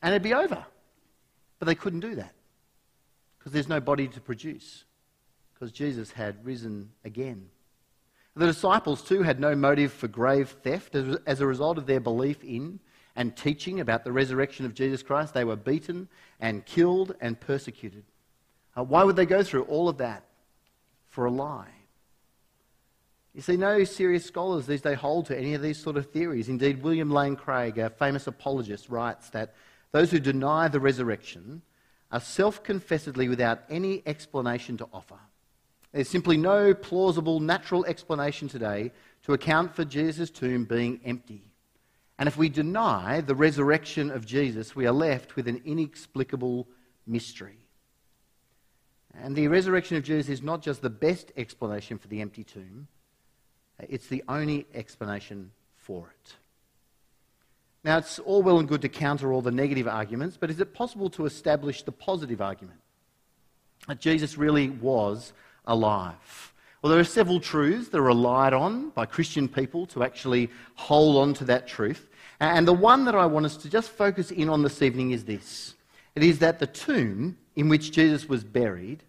and 0.00 0.12
it'd 0.12 0.22
be 0.22 0.32
over. 0.32 0.64
But 1.58 1.66
they 1.66 1.74
couldn't 1.74 2.00
do 2.00 2.14
that 2.14 2.32
because 3.38 3.52
there's 3.52 3.68
no 3.68 3.80
body 3.80 4.06
to 4.06 4.20
produce, 4.20 4.84
because 5.52 5.72
Jesus 5.72 6.12
had 6.12 6.44
risen 6.46 6.92
again. 7.04 7.48
The 8.36 8.46
disciples, 8.46 9.02
too, 9.02 9.22
had 9.22 9.40
no 9.40 9.56
motive 9.56 9.92
for 9.92 10.06
grave 10.06 10.50
theft 10.62 10.94
as 10.94 11.40
a 11.40 11.46
result 11.46 11.78
of 11.78 11.86
their 11.86 12.00
belief 12.00 12.44
in 12.44 12.78
and 13.16 13.36
teaching 13.36 13.80
about 13.80 14.04
the 14.04 14.12
resurrection 14.12 14.66
of 14.66 14.74
Jesus 14.74 15.02
Christ. 15.02 15.34
They 15.34 15.44
were 15.44 15.56
beaten 15.56 16.08
and 16.40 16.64
killed 16.64 17.14
and 17.20 17.38
persecuted. 17.38 18.04
Uh, 18.76 18.84
why 18.84 19.04
would 19.04 19.16
they 19.16 19.26
go 19.26 19.42
through 19.42 19.64
all 19.64 19.88
of 19.88 19.98
that? 19.98 20.24
For 21.08 21.24
a 21.24 21.30
lie. 21.30 21.68
You 23.34 23.42
see, 23.42 23.56
no 23.56 23.84
serious 23.84 24.24
scholars 24.24 24.66
these 24.66 24.80
days 24.80 24.98
hold 24.98 25.26
to 25.26 25.38
any 25.38 25.54
of 25.54 25.62
these 25.62 25.78
sort 25.78 25.96
of 25.96 26.10
theories. 26.10 26.48
Indeed, 26.48 26.82
William 26.82 27.10
Lane 27.10 27.36
Craig, 27.36 27.78
a 27.78 27.90
famous 27.90 28.26
apologist, 28.26 28.88
writes 28.88 29.30
that 29.30 29.54
those 29.92 30.10
who 30.10 30.18
deny 30.18 30.68
the 30.68 30.80
resurrection 30.80 31.62
are 32.12 32.20
self 32.20 32.62
confessedly 32.62 33.28
without 33.28 33.62
any 33.68 34.02
explanation 34.06 34.76
to 34.78 34.88
offer. 34.92 35.18
There's 35.92 36.08
simply 36.08 36.36
no 36.36 36.74
plausible 36.74 37.40
natural 37.40 37.84
explanation 37.84 38.48
today 38.48 38.92
to 39.24 39.32
account 39.32 39.74
for 39.74 39.84
Jesus' 39.84 40.30
tomb 40.30 40.64
being 40.64 41.00
empty. 41.04 41.49
And 42.20 42.26
if 42.26 42.36
we 42.36 42.50
deny 42.50 43.22
the 43.22 43.34
resurrection 43.34 44.10
of 44.10 44.26
Jesus, 44.26 44.76
we 44.76 44.86
are 44.86 44.92
left 44.92 45.36
with 45.36 45.48
an 45.48 45.62
inexplicable 45.64 46.68
mystery. 47.06 47.56
And 49.18 49.34
the 49.34 49.48
resurrection 49.48 49.96
of 49.96 50.04
Jesus 50.04 50.28
is 50.28 50.42
not 50.42 50.60
just 50.60 50.82
the 50.82 50.90
best 50.90 51.32
explanation 51.38 51.96
for 51.96 52.08
the 52.08 52.20
empty 52.20 52.44
tomb, 52.44 52.88
it's 53.88 54.06
the 54.08 54.22
only 54.28 54.66
explanation 54.74 55.50
for 55.76 56.12
it. 56.22 56.34
Now, 57.84 57.96
it's 57.96 58.18
all 58.18 58.42
well 58.42 58.58
and 58.58 58.68
good 58.68 58.82
to 58.82 58.90
counter 58.90 59.32
all 59.32 59.40
the 59.40 59.50
negative 59.50 59.88
arguments, 59.88 60.36
but 60.38 60.50
is 60.50 60.60
it 60.60 60.74
possible 60.74 61.08
to 61.10 61.24
establish 61.24 61.82
the 61.82 61.92
positive 61.92 62.42
argument? 62.42 62.80
That 63.88 63.98
Jesus 63.98 64.36
really 64.36 64.68
was 64.68 65.32
alive. 65.64 66.52
Well, 66.82 66.90
there 66.90 67.00
are 67.00 67.04
several 67.04 67.40
truths 67.40 67.88
that 67.88 67.98
are 67.98 68.02
relied 68.02 68.52
on 68.52 68.90
by 68.90 69.06
Christian 69.06 69.48
people 69.48 69.86
to 69.86 70.02
actually 70.02 70.50
hold 70.74 71.16
on 71.16 71.32
to 71.34 71.44
that 71.44 71.66
truth. 71.66 72.08
And 72.40 72.66
the 72.66 72.72
one 72.72 73.04
that 73.04 73.14
I 73.14 73.26
want 73.26 73.44
us 73.46 73.56
to 73.58 73.68
just 73.68 73.90
focus 73.90 74.30
in 74.30 74.48
on 74.48 74.62
this 74.62 74.80
evening 74.80 75.10
is 75.10 75.24
this 75.24 75.74
it 76.14 76.22
is 76.22 76.38
that 76.40 76.58
the 76.58 76.66
tomb 76.66 77.36
in 77.54 77.68
which 77.68 77.92
Jesus 77.92 78.28
was 78.28 78.42
buried 78.42 79.02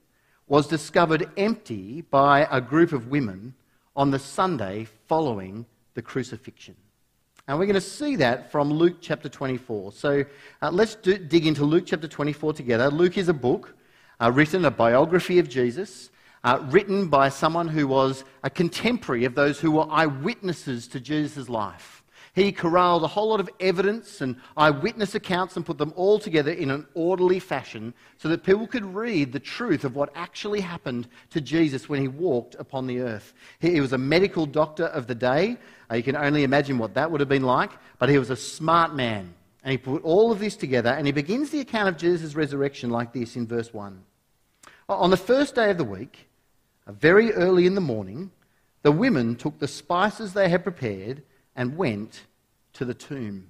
was 0.47 0.67
discovered 0.67 1.29
empty 1.37 2.01
by 2.01 2.47
a 2.51 2.59
group 2.59 2.91
of 2.91 3.07
women 3.07 3.53
on 3.95 4.11
the 4.11 4.19
Sunday 4.19 4.85
following 5.07 5.65
the 5.93 6.01
crucifixion. 6.01 6.75
And 7.47 7.57
we're 7.57 7.65
going 7.65 7.73
to 7.73 7.81
see 7.81 8.17
that 8.17 8.51
from 8.51 8.69
Luke 8.69 8.97
chapter 9.01 9.29
24. 9.29 9.93
So 9.93 10.25
uh, 10.61 10.69
let's 10.71 10.95
do, 10.95 11.17
dig 11.17 11.47
into 11.47 11.63
Luke 11.63 11.85
chapter 11.87 12.07
24 12.07 12.53
together. 12.53 12.89
Luke 12.89 13.17
is 13.17 13.29
a 13.29 13.33
book 13.33 13.73
uh, 14.21 14.31
written, 14.31 14.65
a 14.65 14.71
biography 14.71 15.39
of 15.39 15.49
Jesus, 15.49 16.11
uh, 16.43 16.59
written 16.69 17.07
by 17.07 17.29
someone 17.29 17.67
who 17.67 17.87
was 17.87 18.23
a 18.43 18.49
contemporary 18.49 19.25
of 19.25 19.35
those 19.35 19.59
who 19.59 19.71
were 19.71 19.87
eyewitnesses 19.89 20.87
to 20.89 20.99
Jesus' 20.99 21.49
life. 21.49 22.00
He 22.33 22.53
corralled 22.53 23.03
a 23.03 23.07
whole 23.07 23.29
lot 23.29 23.41
of 23.41 23.49
evidence 23.59 24.21
and 24.21 24.37
eyewitness 24.55 25.15
accounts 25.15 25.57
and 25.57 25.65
put 25.65 25.77
them 25.77 25.91
all 25.97 26.17
together 26.17 26.51
in 26.51 26.71
an 26.71 26.87
orderly 26.93 27.39
fashion 27.39 27.93
so 28.17 28.29
that 28.29 28.43
people 28.43 28.67
could 28.67 28.85
read 28.95 29.33
the 29.33 29.39
truth 29.39 29.83
of 29.83 29.95
what 29.95 30.11
actually 30.15 30.61
happened 30.61 31.09
to 31.31 31.41
Jesus 31.41 31.89
when 31.89 31.99
he 31.99 32.07
walked 32.07 32.55
upon 32.55 32.87
the 32.87 33.01
earth. 33.01 33.33
He 33.59 33.81
was 33.81 33.91
a 33.91 33.97
medical 33.97 34.45
doctor 34.45 34.85
of 34.85 35.07
the 35.07 35.15
day. 35.15 35.57
Uh, 35.91 35.95
you 35.95 36.03
can 36.03 36.15
only 36.15 36.43
imagine 36.43 36.77
what 36.77 36.93
that 36.93 37.11
would 37.11 37.19
have 37.19 37.27
been 37.27 37.43
like, 37.43 37.71
but 37.99 38.07
he 38.07 38.17
was 38.17 38.29
a 38.29 38.37
smart 38.37 38.95
man. 38.95 39.33
And 39.63 39.73
he 39.73 39.77
put 39.77 40.01
all 40.03 40.31
of 40.31 40.39
this 40.39 40.55
together 40.55 40.91
and 40.91 41.05
he 41.05 41.11
begins 41.11 41.49
the 41.49 41.59
account 41.59 41.89
of 41.89 41.97
Jesus' 41.97 42.33
resurrection 42.33 42.89
like 42.91 43.11
this 43.11 43.35
in 43.35 43.45
verse 43.45 43.73
1. 43.73 44.01
On 44.87 45.09
the 45.09 45.17
first 45.17 45.53
day 45.53 45.69
of 45.69 45.77
the 45.77 45.83
week, 45.83 46.29
uh, 46.87 46.93
very 46.93 47.33
early 47.33 47.65
in 47.65 47.75
the 47.75 47.81
morning, 47.81 48.31
the 48.83 48.91
women 48.91 49.35
took 49.35 49.59
the 49.59 49.67
spices 49.67 50.31
they 50.33 50.47
had 50.47 50.63
prepared 50.63 51.23
and 51.55 51.77
went 51.77 52.21
to 52.73 52.85
the 52.85 52.93
tomb. 52.93 53.47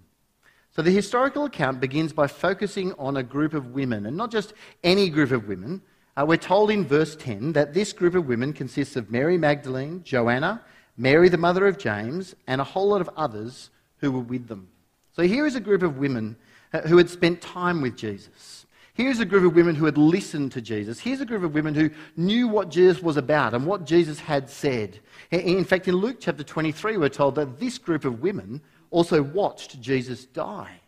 So 0.73 0.81
the 0.81 0.91
historical 0.91 1.45
account 1.45 1.81
begins 1.81 2.13
by 2.13 2.27
focusing 2.27 2.93
on 2.93 3.17
a 3.17 3.23
group 3.23 3.53
of 3.53 3.73
women, 3.73 4.05
and 4.05 4.15
not 4.15 4.31
just 4.31 4.53
any 4.83 5.09
group 5.09 5.31
of 5.31 5.47
women. 5.47 5.81
Uh, 6.15 6.25
we're 6.25 6.37
told 6.37 6.71
in 6.71 6.85
verse 6.85 7.15
10 7.15 7.53
that 7.53 7.73
this 7.73 7.93
group 7.93 8.15
of 8.15 8.27
women 8.27 8.53
consists 8.53 8.95
of 8.95 9.11
Mary 9.11 9.37
Magdalene, 9.37 10.03
Joanna, 10.03 10.61
Mary 10.97 11.29
the 11.29 11.37
mother 11.37 11.67
of 11.67 11.77
James, 11.77 12.35
and 12.47 12.61
a 12.61 12.65
whole 12.65 12.89
lot 12.89 13.01
of 13.01 13.09
others 13.15 13.69
who 13.97 14.11
were 14.11 14.19
with 14.19 14.47
them. 14.47 14.67
So 15.13 15.23
here 15.23 15.45
is 15.45 15.55
a 15.55 15.61
group 15.61 15.83
of 15.83 15.97
women 15.97 16.37
uh, 16.73 16.81
who 16.81 16.97
had 16.97 17.09
spent 17.09 17.41
time 17.41 17.81
with 17.81 17.97
Jesus. 17.97 18.65
Here's 18.93 19.19
a 19.19 19.25
group 19.25 19.45
of 19.45 19.55
women 19.55 19.75
who 19.75 19.85
had 19.85 19.97
listened 19.97 20.51
to 20.51 20.61
Jesus. 20.61 20.99
Here's 20.99 21.21
a 21.21 21.25
group 21.25 21.43
of 21.43 21.53
women 21.53 21.73
who 21.73 21.89
knew 22.17 22.47
what 22.47 22.69
Jesus 22.69 23.01
was 23.01 23.15
about 23.15 23.53
and 23.53 23.65
what 23.65 23.85
Jesus 23.85 24.19
had 24.19 24.49
said. 24.49 24.99
In 25.31 25.63
fact, 25.63 25.87
in 25.87 25.95
Luke 25.95 26.17
chapter 26.19 26.43
23, 26.43 26.97
we're 26.97 27.09
told 27.09 27.35
that 27.35 27.59
this 27.59 27.77
group 27.77 28.03
of 28.03 28.21
women 28.21 28.61
also 28.89 29.21
watched 29.21 29.79
Jesus 29.79 30.25
die. 30.25 30.81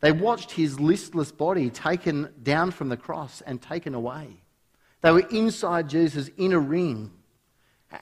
They 0.00 0.12
watched 0.12 0.50
his 0.50 0.78
listless 0.78 1.32
body 1.32 1.70
taken 1.70 2.28
down 2.42 2.72
from 2.72 2.90
the 2.90 2.96
cross 2.96 3.40
and 3.46 3.60
taken 3.60 3.94
away. 3.94 4.42
They 5.00 5.10
were 5.10 5.26
inside 5.30 5.88
Jesus' 5.88 6.28
inner 6.36 6.60
ring. 6.60 7.10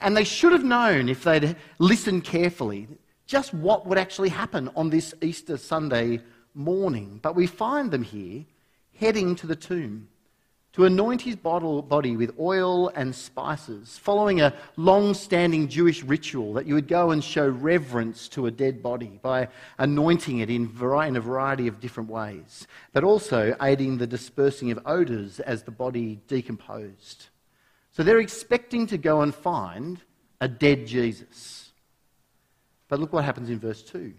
And 0.01 0.17
they 0.17 0.25
should 0.25 0.51
have 0.51 0.65
known, 0.65 1.07
if 1.07 1.23
they'd 1.23 1.55
listened 1.79 2.25
carefully, 2.25 2.89
just 3.25 3.53
what 3.53 3.85
would 3.85 3.97
actually 3.97 4.29
happen 4.29 4.69
on 4.75 4.89
this 4.89 5.13
Easter 5.21 5.55
Sunday 5.55 6.19
morning. 6.53 7.19
But 7.21 7.35
we 7.35 7.47
find 7.47 7.89
them 7.89 8.03
here 8.03 8.43
heading 8.99 9.35
to 9.35 9.47
the 9.47 9.55
tomb 9.55 10.07
to 10.73 10.85
anoint 10.85 11.21
his 11.21 11.35
body 11.35 12.15
with 12.15 12.33
oil 12.39 12.89
and 12.89 13.13
spices, 13.13 13.99
following 13.99 14.41
a 14.41 14.53
long 14.75 15.13
standing 15.13 15.67
Jewish 15.67 16.01
ritual 16.01 16.53
that 16.53 16.65
you 16.65 16.73
would 16.73 16.87
go 16.87 17.11
and 17.11 17.23
show 17.23 17.47
reverence 17.47 18.27
to 18.29 18.47
a 18.47 18.51
dead 18.51 18.81
body 18.81 19.19
by 19.21 19.49
anointing 19.77 20.39
it 20.39 20.49
in, 20.49 20.63
a 20.63 21.19
variety 21.19 21.67
of 21.67 21.79
different 21.79 22.09
ways, 22.09 22.67
but 22.91 23.03
also 23.03 23.55
aiding 23.61 23.99
the 23.99 24.07
dispersing 24.07 24.71
of 24.71 24.79
odours 24.85 25.39
as 25.39 25.61
the 25.61 25.71
body 25.71 26.19
decomposed. 26.27 27.27
So 27.91 28.01
they're 28.01 28.19
expecting 28.19 28.87
to 28.87 28.97
go 28.97 29.21
and 29.21 29.33
find 29.33 30.01
a 30.41 30.47
dead 30.47 30.87
Jesus. 30.87 31.71
But 32.87 32.99
look 32.99 33.13
what 33.13 33.25
happens 33.25 33.51
in 33.51 33.59
verse 33.59 33.83
2. 33.83 34.11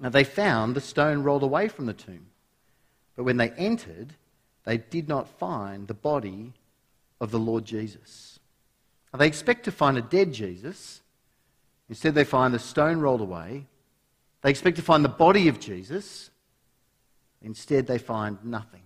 Now 0.00 0.08
they 0.08 0.24
found 0.24 0.74
the 0.74 0.80
stone 0.80 1.22
rolled 1.22 1.44
away 1.44 1.68
from 1.68 1.86
the 1.86 1.92
tomb, 1.92 2.26
but 3.16 3.24
when 3.24 3.36
they 3.36 3.50
entered, 3.50 4.14
they 4.64 4.78
did 4.78 5.08
not 5.08 5.28
find 5.28 5.86
the 5.86 5.94
body 5.94 6.52
of 7.20 7.30
the 7.30 7.38
Lord 7.38 7.64
Jesus. 7.64 8.38
Now, 9.12 9.18
they 9.18 9.26
expect 9.26 9.64
to 9.64 9.72
find 9.72 9.96
a 9.96 10.02
dead 10.02 10.32
Jesus. 10.32 11.00
Instead, 11.88 12.14
they 12.14 12.24
find 12.24 12.52
the 12.52 12.58
stone 12.58 12.98
rolled 13.00 13.20
away. 13.20 13.66
They 14.42 14.50
expect 14.50 14.76
to 14.76 14.82
find 14.82 15.04
the 15.04 15.08
body 15.08 15.48
of 15.48 15.60
Jesus. 15.60 16.30
Instead, 17.40 17.86
they 17.86 17.98
find 17.98 18.38
nothing. 18.44 18.80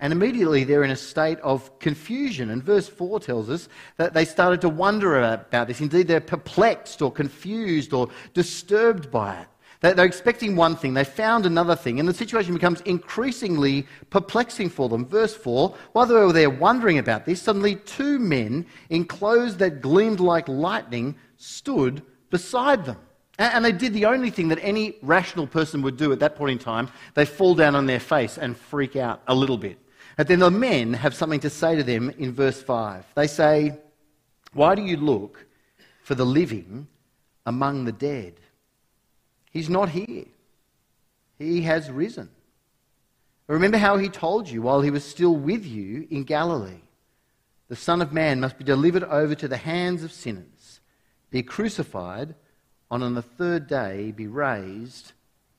And 0.00 0.12
immediately 0.12 0.62
they're 0.62 0.84
in 0.84 0.92
a 0.92 0.96
state 0.96 1.40
of 1.40 1.76
confusion. 1.80 2.50
And 2.50 2.62
verse 2.62 2.88
4 2.88 3.18
tells 3.18 3.50
us 3.50 3.68
that 3.96 4.14
they 4.14 4.24
started 4.24 4.60
to 4.60 4.68
wonder 4.68 5.20
about 5.20 5.66
this. 5.66 5.80
Indeed, 5.80 6.06
they're 6.06 6.20
perplexed 6.20 7.02
or 7.02 7.10
confused 7.10 7.92
or 7.92 8.08
disturbed 8.32 9.10
by 9.10 9.40
it. 9.40 9.48
They're 9.80 10.04
expecting 10.04 10.56
one 10.56 10.74
thing, 10.74 10.94
they 10.94 11.04
found 11.04 11.46
another 11.46 11.76
thing, 11.76 12.00
and 12.00 12.08
the 12.08 12.14
situation 12.14 12.52
becomes 12.52 12.80
increasingly 12.80 13.86
perplexing 14.10 14.70
for 14.70 14.88
them. 14.88 15.06
Verse 15.06 15.36
4 15.36 15.72
While 15.92 16.06
they 16.06 16.14
were 16.14 16.32
there 16.32 16.50
wondering 16.50 16.98
about 16.98 17.24
this, 17.24 17.40
suddenly 17.40 17.76
two 17.76 18.18
men 18.18 18.66
in 18.90 19.04
clothes 19.04 19.56
that 19.58 19.80
gleamed 19.80 20.18
like 20.18 20.48
lightning 20.48 21.14
stood 21.36 22.02
beside 22.30 22.84
them. 22.84 22.98
And 23.38 23.64
they 23.64 23.70
did 23.70 23.92
the 23.92 24.06
only 24.06 24.30
thing 24.30 24.48
that 24.48 24.58
any 24.62 24.96
rational 25.00 25.46
person 25.46 25.80
would 25.82 25.96
do 25.96 26.10
at 26.10 26.18
that 26.18 26.34
point 26.34 26.52
in 26.52 26.58
time 26.58 26.88
they 27.14 27.24
fall 27.24 27.54
down 27.54 27.76
on 27.76 27.86
their 27.86 28.00
face 28.00 28.36
and 28.36 28.56
freak 28.56 28.96
out 28.96 29.22
a 29.28 29.34
little 29.34 29.58
bit. 29.58 29.78
And 30.18 30.26
then 30.26 30.40
the 30.40 30.50
men 30.50 30.92
have 30.94 31.14
something 31.14 31.38
to 31.40 31.50
say 31.50 31.76
to 31.76 31.84
them 31.84 32.10
in 32.18 32.32
verse 32.32 32.60
5. 32.60 33.04
They 33.14 33.28
say, 33.28 33.78
Why 34.52 34.74
do 34.74 34.82
you 34.82 34.96
look 34.96 35.46
for 36.02 36.16
the 36.16 36.26
living 36.26 36.88
among 37.46 37.84
the 37.84 37.92
dead? 37.92 38.40
He's 39.50 39.70
not 39.70 39.88
here. 39.88 40.24
He 41.38 41.62
has 41.62 41.90
risen. 41.90 42.30
Remember 43.46 43.78
how 43.78 43.96
he 43.96 44.08
told 44.08 44.48
you 44.48 44.60
while 44.62 44.82
he 44.82 44.90
was 44.90 45.04
still 45.04 45.34
with 45.34 45.64
you 45.64 46.06
in 46.10 46.24
Galilee 46.24 46.82
the 47.68 47.76
Son 47.76 48.00
of 48.00 48.12
Man 48.12 48.40
must 48.40 48.58
be 48.58 48.64
delivered 48.64 49.04
over 49.04 49.34
to 49.34 49.46
the 49.46 49.58
hands 49.58 50.02
of 50.02 50.10
sinners, 50.10 50.80
be 51.30 51.42
crucified, 51.42 52.34
and 52.90 53.04
on 53.04 53.14
the 53.14 53.22
third 53.22 53.66
day 53.66 54.10
be 54.10 54.26
raised 54.26 55.12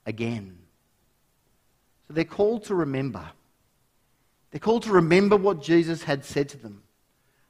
again. 0.06 0.58
So 2.08 2.14
they're 2.14 2.24
called 2.24 2.66
to 2.66 2.76
remember. 2.76 3.30
They're 4.50 4.60
called 4.60 4.84
to 4.84 4.92
remember 4.92 5.38
what 5.38 5.62
Jesus 5.62 6.04
had 6.04 6.26
said 6.26 6.50
to 6.50 6.58
them. 6.58 6.82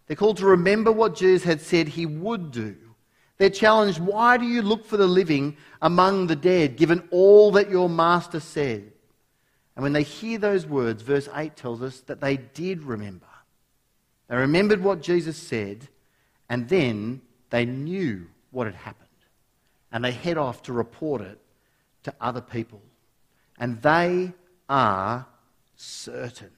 They're 0.07 0.17
called 0.17 0.37
to 0.37 0.45
remember 0.45 0.91
what 0.91 1.15
Jesus 1.15 1.45
had 1.45 1.61
said 1.61 1.87
he 1.87 2.05
would 2.05 2.51
do. 2.51 2.75
They're 3.39 3.49
challenged, 3.49 3.99
why 3.99 4.37
do 4.37 4.45
you 4.45 4.61
look 4.61 4.85
for 4.85 4.97
the 4.97 5.07
living 5.07 5.57
among 5.81 6.27
the 6.27 6.35
dead, 6.35 6.75
given 6.75 7.07
all 7.09 7.51
that 7.51 7.69
your 7.69 7.89
master 7.89 8.41
said? 8.41 8.91
And 9.75 9.83
when 9.83 9.93
they 9.93 10.03
hear 10.03 10.37
those 10.37 10.67
words, 10.67 11.01
verse 11.01 11.29
8 11.33 11.55
tells 11.55 11.81
us 11.81 12.01
that 12.01 12.19
they 12.19 12.35
did 12.35 12.83
remember. 12.83 13.25
They 14.27 14.35
remembered 14.35 14.83
what 14.83 15.01
Jesus 15.01 15.37
said, 15.37 15.87
and 16.49 16.67
then 16.67 17.21
they 17.49 17.65
knew 17.65 18.27
what 18.51 18.67
had 18.67 18.75
happened. 18.75 19.07
And 19.91 20.03
they 20.03 20.11
head 20.11 20.37
off 20.37 20.61
to 20.63 20.73
report 20.73 21.21
it 21.21 21.39
to 22.03 22.13
other 22.19 22.41
people. 22.41 22.81
And 23.57 23.81
they 23.81 24.33
are 24.67 25.25
certain. 25.77 26.51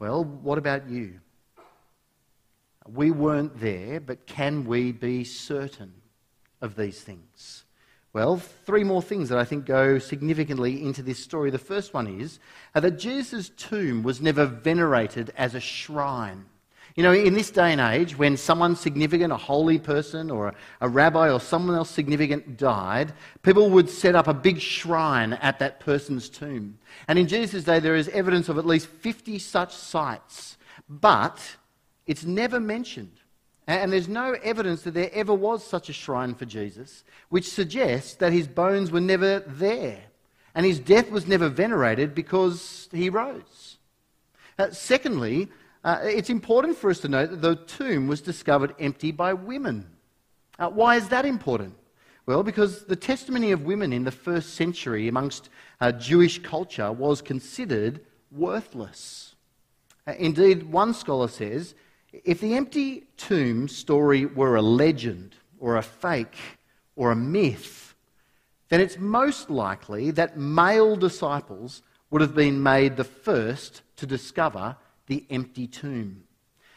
Well, 0.00 0.24
what 0.24 0.58
about 0.58 0.90
you? 0.90 1.20
We 2.94 3.10
weren't 3.10 3.58
there, 3.60 4.00
but 4.00 4.26
can 4.26 4.64
we 4.64 4.92
be 4.92 5.24
certain 5.24 5.92
of 6.60 6.76
these 6.76 7.00
things? 7.00 7.64
Well, 8.12 8.38
three 8.38 8.82
more 8.82 9.02
things 9.02 9.28
that 9.28 9.38
I 9.38 9.44
think 9.44 9.66
go 9.66 9.98
significantly 9.98 10.82
into 10.82 11.02
this 11.02 11.22
story. 11.22 11.50
The 11.50 11.58
first 11.58 11.94
one 11.94 12.20
is 12.20 12.40
that 12.74 12.98
Jesus' 12.98 13.50
tomb 13.50 14.02
was 14.02 14.20
never 14.20 14.46
venerated 14.46 15.32
as 15.36 15.54
a 15.54 15.60
shrine. 15.60 16.46
You 16.96 17.04
know, 17.04 17.12
in 17.12 17.34
this 17.34 17.52
day 17.52 17.70
and 17.70 17.80
age, 17.80 18.18
when 18.18 18.36
someone 18.36 18.74
significant, 18.74 19.32
a 19.32 19.36
holy 19.36 19.78
person 19.78 20.28
or 20.28 20.48
a, 20.48 20.54
a, 20.80 20.88
rabbi 20.88 21.30
or 21.30 21.38
someone 21.38 21.76
else 21.76 21.88
significant 21.88 22.56
died, 22.56 23.12
people 23.42 23.70
would 23.70 23.88
set 23.88 24.16
up 24.16 24.26
a 24.26 24.34
big 24.34 24.58
shrine 24.58 25.34
at 25.34 25.60
that 25.60 25.78
person's 25.78 26.28
tomb. 26.28 26.78
And 27.06 27.16
in 27.16 27.28
Jesus' 27.28 27.62
day, 27.62 27.78
there 27.78 27.94
is 27.94 28.08
evidence 28.08 28.48
of 28.48 28.58
at 28.58 28.66
least 28.66 28.88
50 28.88 29.38
such 29.38 29.72
sites. 29.72 30.56
But 30.88 31.40
it's 32.10 32.24
never 32.24 32.58
mentioned. 32.58 33.20
And 33.68 33.92
there's 33.92 34.08
no 34.08 34.32
evidence 34.42 34.82
that 34.82 34.94
there 34.94 35.10
ever 35.12 35.32
was 35.32 35.64
such 35.64 35.88
a 35.88 35.92
shrine 35.92 36.34
for 36.34 36.44
Jesus, 36.44 37.04
which 37.28 37.48
suggests 37.48 38.14
that 38.14 38.32
his 38.32 38.48
bones 38.48 38.90
were 38.90 39.00
never 39.00 39.44
there. 39.46 40.00
And 40.56 40.66
his 40.66 40.80
death 40.80 41.08
was 41.12 41.28
never 41.28 41.48
venerated 41.48 42.12
because 42.12 42.88
he 42.90 43.10
rose. 43.10 43.78
Uh, 44.58 44.72
secondly, 44.72 45.50
uh, 45.84 46.00
it's 46.02 46.30
important 46.30 46.76
for 46.76 46.90
us 46.90 46.98
to 46.98 47.08
note 47.08 47.30
that 47.30 47.42
the 47.42 47.54
tomb 47.54 48.08
was 48.08 48.20
discovered 48.20 48.74
empty 48.80 49.12
by 49.12 49.32
women. 49.32 49.88
Uh, 50.58 50.68
why 50.68 50.96
is 50.96 51.10
that 51.10 51.24
important? 51.24 51.76
Well, 52.26 52.42
because 52.42 52.86
the 52.86 52.96
testimony 52.96 53.52
of 53.52 53.62
women 53.62 53.92
in 53.92 54.02
the 54.02 54.10
first 54.10 54.54
century 54.54 55.06
amongst 55.06 55.48
uh, 55.80 55.92
Jewish 55.92 56.42
culture 56.42 56.90
was 56.90 57.22
considered 57.22 58.00
worthless. 58.32 59.36
Uh, 60.08 60.14
indeed, 60.18 60.72
one 60.72 60.92
scholar 60.92 61.28
says 61.28 61.76
if 62.12 62.40
the 62.40 62.54
empty 62.54 63.04
tomb 63.16 63.68
story 63.68 64.26
were 64.26 64.56
a 64.56 64.62
legend 64.62 65.36
or 65.58 65.76
a 65.76 65.82
fake 65.82 66.36
or 66.96 67.12
a 67.12 67.16
myth, 67.16 67.94
then 68.68 68.80
it's 68.80 68.98
most 68.98 69.50
likely 69.50 70.10
that 70.12 70.36
male 70.36 70.96
disciples 70.96 71.82
would 72.10 72.20
have 72.20 72.34
been 72.34 72.62
made 72.62 72.96
the 72.96 73.04
first 73.04 73.82
to 73.96 74.06
discover 74.06 74.76
the 75.06 75.24
empty 75.30 75.66
tomb. 75.66 76.24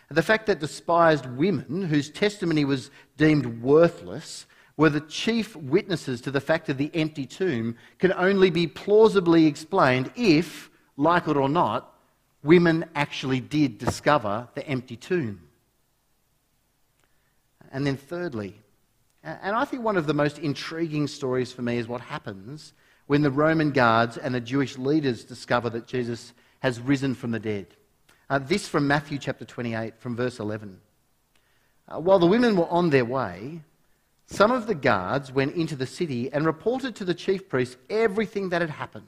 The 0.10 0.22
fact 0.22 0.46
that 0.48 0.60
despised 0.60 1.26
women, 1.26 1.84
whose 1.84 2.10
testimony 2.10 2.66
was 2.66 2.92
deemed 3.18 3.62
worthless, 3.62 4.46
were 4.78 4.90
the 4.90 5.02
chief 5.02 5.56
witnesses 5.56 6.22
to 6.22 6.32
the 6.32 6.42
fact 6.42 6.70
of 6.70 6.78
the 6.78 6.92
empty 6.94 7.26
tomb 7.26 7.76
can 8.00 8.14
only 8.14 8.50
be 8.50 8.68
plausibly 8.68 9.46
explained 9.46 10.12
if, 10.16 10.70
like 10.98 11.28
it 11.28 11.38
or 11.38 11.50
not, 11.50 11.93
women 12.44 12.86
actually 12.94 13.40
did 13.40 13.78
discover 13.78 14.48
the 14.54 14.68
empty 14.68 14.96
tomb. 14.96 15.42
And 17.72 17.88
then, 17.88 17.98
thirdly, 17.98 18.56
and 19.24 19.56
I 19.56 19.64
think 19.66 19.84
one 19.84 19.98
of 19.98 20.06
the 20.06 20.14
most 20.14 20.38
intriguing 20.38 21.08
stories 21.08 21.54
for 21.54 21.62
me 21.62 21.78
is 21.78 21.88
what 21.88 22.02
happens 22.02 22.74
when 23.08 23.22
the 23.22 23.32
Roman 23.32 23.72
guards 23.72 24.18
and 24.18 24.36
the 24.36 24.42
Jewish 24.42 24.78
leaders 24.78 25.24
discover 25.24 25.70
that 25.72 25.88
Jesus 25.88 26.34
has 26.60 26.80
risen 26.80 27.16
from 27.16 27.32
the 27.32 27.40
dead. 27.40 27.68
Uh, 28.30 28.40
this 28.40 28.68
from 28.68 28.88
Matthew 28.88 29.18
chapter 29.18 29.46
28, 29.46 30.00
from 30.00 30.16
verse 30.16 30.40
11. 30.40 30.80
Uh, 31.88 32.00
while 32.00 32.20
the 32.20 32.26
women 32.26 32.56
were 32.56 32.68
on 32.70 32.90
their 32.90 33.06
way, 33.06 33.62
some 34.26 34.52
of 34.52 34.68
the 34.68 34.76
guards 34.76 35.32
went 35.32 35.56
into 35.56 35.76
the 35.76 35.86
city 35.86 36.32
and 36.32 36.46
reported 36.46 36.96
to 36.96 37.06
the 37.06 37.14
chief 37.14 37.50
priests 37.50 37.78
everything 37.90 38.50
that 38.50 38.62
had 38.62 38.70
happened. 38.70 39.08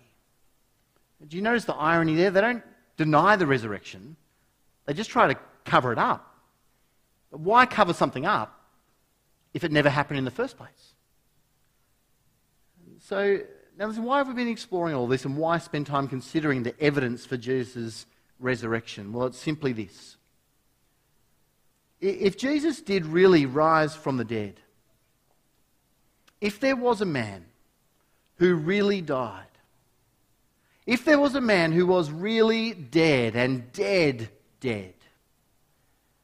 Do 1.27 1.37
you 1.37 1.43
notice 1.43 1.65
the 1.65 1.75
irony 1.75 2.15
there? 2.15 2.31
They 2.31 2.41
don't 2.41 2.63
deny 2.97 3.35
the 3.35 3.47
resurrection, 3.47 4.15
they 4.85 4.93
just 4.93 5.09
try 5.09 5.33
to 5.33 5.39
cover 5.65 5.91
it 5.91 5.97
up. 5.97 6.27
But 7.31 7.39
Why 7.39 7.65
cover 7.65 7.93
something 7.93 8.25
up 8.25 8.59
if 9.53 9.63
it 9.63 9.71
never 9.71 9.89
happened 9.89 10.19
in 10.19 10.25
the 10.25 10.31
first 10.31 10.57
place? 10.57 10.93
So, 12.99 13.39
now 13.77 13.87
listen, 13.87 14.03
why 14.03 14.17
have 14.17 14.27
we 14.27 14.33
been 14.33 14.47
exploring 14.47 14.93
all 14.93 15.07
this 15.07 15.25
and 15.25 15.37
why 15.37 15.57
spend 15.57 15.87
time 15.87 16.07
considering 16.07 16.63
the 16.63 16.79
evidence 16.79 17.25
for 17.25 17.37
Jesus' 17.37 18.05
resurrection? 18.39 19.13
Well, 19.13 19.27
it's 19.27 19.39
simply 19.39 19.73
this. 19.73 20.17
If 21.99 22.37
Jesus 22.37 22.81
did 22.81 23.05
really 23.05 23.45
rise 23.45 23.95
from 23.95 24.17
the 24.17 24.25
dead, 24.25 24.59
if 26.41 26.59
there 26.59 26.75
was 26.75 27.01
a 27.01 27.05
man 27.05 27.45
who 28.37 28.55
really 28.55 29.01
died, 29.01 29.50
if 30.85 31.05
there 31.05 31.19
was 31.19 31.35
a 31.35 31.41
man 31.41 31.71
who 31.71 31.85
was 31.85 32.11
really 32.11 32.73
dead 32.73 33.35
and 33.35 33.71
dead, 33.71 34.29
dead, 34.59 34.93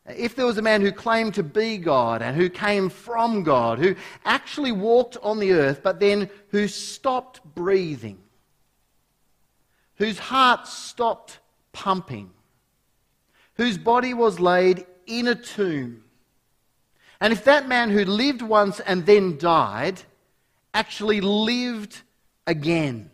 if 0.05 0.35
there 0.35 0.45
was 0.45 0.57
a 0.57 0.61
man 0.61 0.81
who 0.81 0.91
claimed 0.91 1.33
to 1.35 1.43
be 1.43 1.77
God 1.77 2.21
and 2.21 2.35
who 2.35 2.49
came 2.49 2.89
from 2.89 3.43
God, 3.43 3.79
who 3.79 3.95
actually 4.23 4.71
walked 4.71 5.17
on 5.21 5.39
the 5.39 5.51
earth, 5.51 5.81
but 5.83 5.99
then 5.99 6.29
who 6.49 6.67
stopped 6.67 7.41
breathing, 7.55 8.17
whose 9.95 10.17
heart 10.17 10.67
stopped 10.67 11.39
pumping, 11.73 12.31
whose 13.55 13.77
body 13.77 14.13
was 14.13 14.39
laid 14.39 14.85
in 15.05 15.27
a 15.27 15.35
tomb, 15.35 16.03
and 17.19 17.33
if 17.33 17.43
that 17.45 17.67
man 17.67 17.89
who 17.89 18.05
lived 18.05 18.41
once 18.41 18.79
and 18.79 19.05
then 19.05 19.37
died 19.37 20.01
actually 20.73 21.21
lived 21.21 22.01
again, 22.45 23.09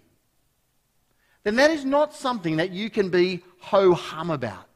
then 1.43 1.55
that 1.55 1.71
is 1.71 1.85
not 1.85 2.13
something 2.13 2.57
that 2.57 2.71
you 2.71 2.89
can 2.89 3.09
be 3.09 3.43
ho 3.59 3.93
hum 3.93 4.29
about. 4.29 4.67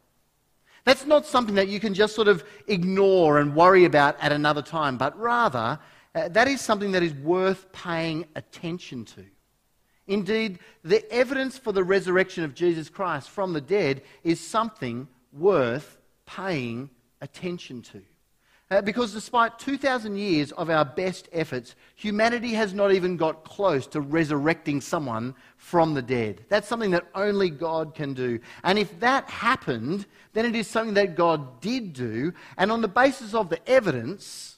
That's 0.83 1.05
not 1.05 1.25
something 1.25 1.55
that 1.55 1.67
you 1.67 1.79
can 1.79 1.93
just 1.93 2.15
sort 2.15 2.27
of 2.27 2.43
ignore 2.67 3.39
and 3.39 3.55
worry 3.55 3.85
about 3.85 4.15
at 4.21 4.31
another 4.31 4.61
time, 4.61 4.97
but 4.97 5.17
rather, 5.19 5.79
uh, 6.15 6.29
that 6.29 6.47
is 6.47 6.61
something 6.61 6.93
that 6.93 7.03
is 7.03 7.13
worth 7.13 7.71
paying 7.73 8.25
attention 8.35 9.03
to. 9.05 9.25
Indeed, 10.07 10.59
the 10.83 11.09
evidence 11.11 11.57
for 11.57 11.73
the 11.73 11.83
resurrection 11.83 12.43
of 12.43 12.55
Jesus 12.55 12.87
Christ 12.89 13.29
from 13.29 13.51
the 13.51 13.61
dead 13.61 14.01
is 14.23 14.39
something 14.39 15.07
worth 15.33 15.97
paying 16.25 16.89
attention 17.21 17.81
to. 17.81 18.01
Uh, 18.69 18.81
because 18.81 19.13
despite 19.13 19.57
2,000 19.59 20.17
years 20.17 20.51
of 20.53 20.69
our 20.69 20.83
best 20.83 21.29
efforts, 21.31 21.75
humanity 21.95 22.53
has 22.53 22.73
not 22.73 22.91
even 22.91 23.15
got 23.15 23.45
close 23.45 23.87
to 23.87 24.01
resurrecting 24.01 24.81
someone 24.81 25.33
from 25.55 25.93
the 25.93 26.01
dead. 26.01 26.43
That's 26.49 26.67
something 26.67 26.91
that 26.91 27.07
only 27.15 27.49
God 27.49 27.95
can 27.95 28.13
do. 28.13 28.39
And 28.65 28.77
if 28.77 28.99
that 28.99 29.29
happened, 29.29 30.05
then 30.33 30.45
it 30.45 30.53
is 30.53 30.67
something 30.67 30.95
that 30.95 31.15
God 31.15 31.61
did 31.61 31.93
do. 31.93 32.33
And 32.57 32.69
on 32.69 32.81
the 32.81 32.89
basis 32.89 33.33
of 33.33 33.47
the 33.47 33.59
evidence, 33.69 34.57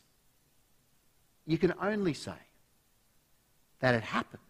you 1.45 1.59
can 1.59 1.75
only 1.79 2.15
say 2.15 2.39
that 3.79 3.93
it 3.93 4.01
happened. 4.03 4.41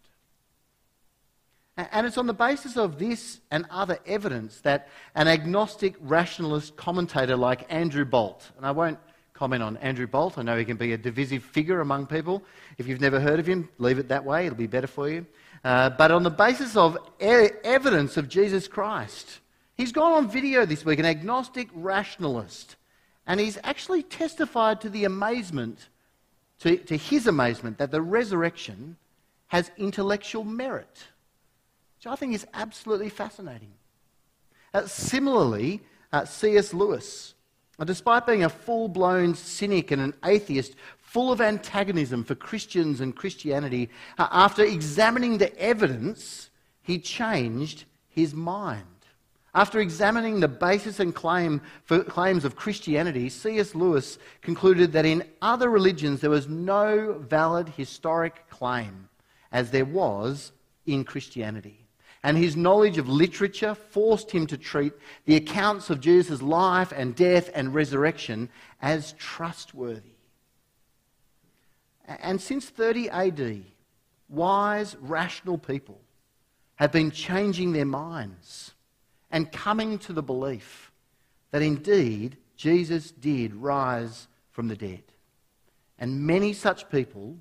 And 1.75 2.07
it's 2.07 2.17
on 2.17 2.27
the 2.27 2.33
basis 2.33 2.77
of 2.77 2.97
this 2.97 3.39
and 3.51 3.65
other 3.69 3.99
evidence 4.05 4.61
that 4.61 4.89
an 5.15 5.27
agnostic 5.27 5.95
rationalist 5.99 6.75
commentator 6.75 7.37
like 7.37 7.65
Andrew 7.69 8.03
Bolt, 8.03 8.51
and 8.57 8.65
I 8.65 8.71
won't 8.71 8.99
comment 9.39 9.63
on 9.63 9.77
Andrew 9.77 10.05
Bolt. 10.05 10.37
I 10.37 10.41
know 10.41 10.57
he 10.57 10.65
can 10.65 10.75
be 10.75 10.91
a 10.91 10.97
divisive 10.97 11.41
figure 11.41 11.79
among 11.79 12.07
people. 12.07 12.43
If 12.77 12.87
you've 12.87 12.99
never 12.99 13.21
heard 13.21 13.39
of 13.39 13.47
him, 13.47 13.69
leave 13.77 13.97
it 13.97 14.09
that 14.09 14.25
way, 14.25 14.45
it'll 14.45 14.57
be 14.57 14.67
better 14.67 14.85
for 14.85 15.07
you. 15.07 15.25
Uh, 15.63 15.89
but 15.91 16.11
on 16.11 16.23
the 16.23 16.29
basis 16.29 16.75
of 16.75 16.97
e- 17.21 17.47
evidence 17.63 18.17
of 18.17 18.27
Jesus 18.27 18.67
Christ, 18.67 19.39
he's 19.75 19.93
gone 19.93 20.11
on 20.11 20.29
video 20.29 20.65
this 20.65 20.83
week, 20.83 20.99
an 20.99 21.05
agnostic 21.05 21.69
rationalist, 21.73 22.75
and 23.27 23.39
he's 23.39 23.57
actually 23.63 24.03
testified 24.03 24.81
to 24.81 24.89
the 24.89 25.05
amazement, 25.05 25.87
to, 26.59 26.75
to 26.75 26.97
his 26.97 27.25
amazement, 27.25 27.77
that 27.77 27.91
the 27.91 28.01
resurrection 28.01 28.97
has 29.47 29.71
intellectual 29.77 30.43
merit, 30.43 31.07
which 31.97 32.07
I 32.07 32.17
think 32.17 32.33
is 32.33 32.45
absolutely 32.53 33.09
fascinating. 33.09 33.71
Uh, 34.73 34.85
similarly, 34.85 35.79
uh, 36.11 36.25
C.S. 36.25 36.73
Lewis 36.73 37.35
Despite 37.85 38.27
being 38.27 38.43
a 38.43 38.49
full 38.49 38.89
blown 38.89 39.35
cynic 39.35 39.91
and 39.91 40.01
an 40.01 40.13
atheist, 40.25 40.75
full 40.97 41.31
of 41.31 41.39
antagonism 41.39 42.23
for 42.23 42.35
Christians 42.35 42.99
and 42.99 43.15
Christianity, 43.15 43.89
uh, 44.17 44.27
after 44.31 44.63
examining 44.63 45.37
the 45.37 45.57
evidence, 45.57 46.49
he 46.81 46.99
changed 46.99 47.85
his 48.09 48.33
mind. 48.33 48.85
After 49.55 49.79
examining 49.79 50.39
the 50.39 50.47
basis 50.47 50.99
and 50.99 51.15
claim 51.15 51.61
for 51.83 52.03
claims 52.03 52.45
of 52.45 52.55
Christianity, 52.55 53.29
C.S. 53.29 53.73
Lewis 53.73 54.19
concluded 54.41 54.91
that 54.91 55.05
in 55.05 55.23
other 55.41 55.69
religions 55.69 56.21
there 56.21 56.29
was 56.29 56.47
no 56.47 57.13
valid 57.19 57.69
historic 57.69 58.47
claim 58.49 59.09
as 59.51 59.71
there 59.71 59.85
was 59.85 60.51
in 60.85 61.03
Christianity 61.03 61.78
and 62.23 62.37
his 62.37 62.57
knowledge 62.57 62.97
of 62.97 63.07
literature 63.07 63.75
forced 63.75 64.31
him 64.31 64.45
to 64.47 64.57
treat 64.57 64.93
the 65.25 65.35
accounts 65.35 65.89
of 65.89 66.01
Jesus' 66.01 66.41
life 66.41 66.91
and 66.91 67.15
death 67.15 67.49
and 67.53 67.73
resurrection 67.73 68.49
as 68.81 69.13
trustworthy. 69.13 70.15
And 72.05 72.41
since 72.41 72.67
30 72.67 73.09
AD, 73.09 73.63
wise, 74.27 74.97
rational 74.99 75.57
people 75.57 76.01
have 76.75 76.91
been 76.91 77.11
changing 77.11 77.71
their 77.73 77.85
minds 77.85 78.73
and 79.31 79.51
coming 79.51 79.97
to 79.99 80.13
the 80.13 80.23
belief 80.23 80.91
that 81.51 81.61
indeed 81.61 82.37
Jesus 82.55 83.11
did 83.11 83.53
rise 83.55 84.27
from 84.51 84.67
the 84.67 84.75
dead. 84.75 85.03
And 85.97 86.25
many 86.25 86.53
such 86.53 86.89
people 86.89 87.37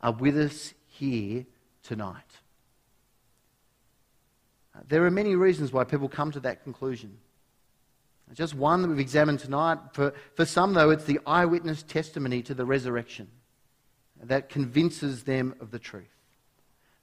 are 0.00 0.12
with 0.12 0.36
us 0.36 0.74
here 0.86 1.46
tonight. 1.82 2.40
There 4.88 5.04
are 5.04 5.10
many 5.10 5.34
reasons 5.34 5.72
why 5.72 5.84
people 5.84 6.08
come 6.08 6.30
to 6.32 6.40
that 6.40 6.62
conclusion. 6.62 7.18
Just 8.34 8.54
one 8.54 8.82
that 8.82 8.88
we've 8.88 8.98
examined 8.98 9.38
tonight. 9.38 9.78
For, 9.92 10.12
for 10.34 10.44
some, 10.44 10.74
though, 10.74 10.90
it's 10.90 11.04
the 11.04 11.20
eyewitness 11.26 11.82
testimony 11.82 12.42
to 12.42 12.54
the 12.54 12.64
resurrection 12.64 13.28
that 14.22 14.48
convinces 14.48 15.22
them 15.22 15.54
of 15.60 15.70
the 15.70 15.78
truth. 15.78 16.04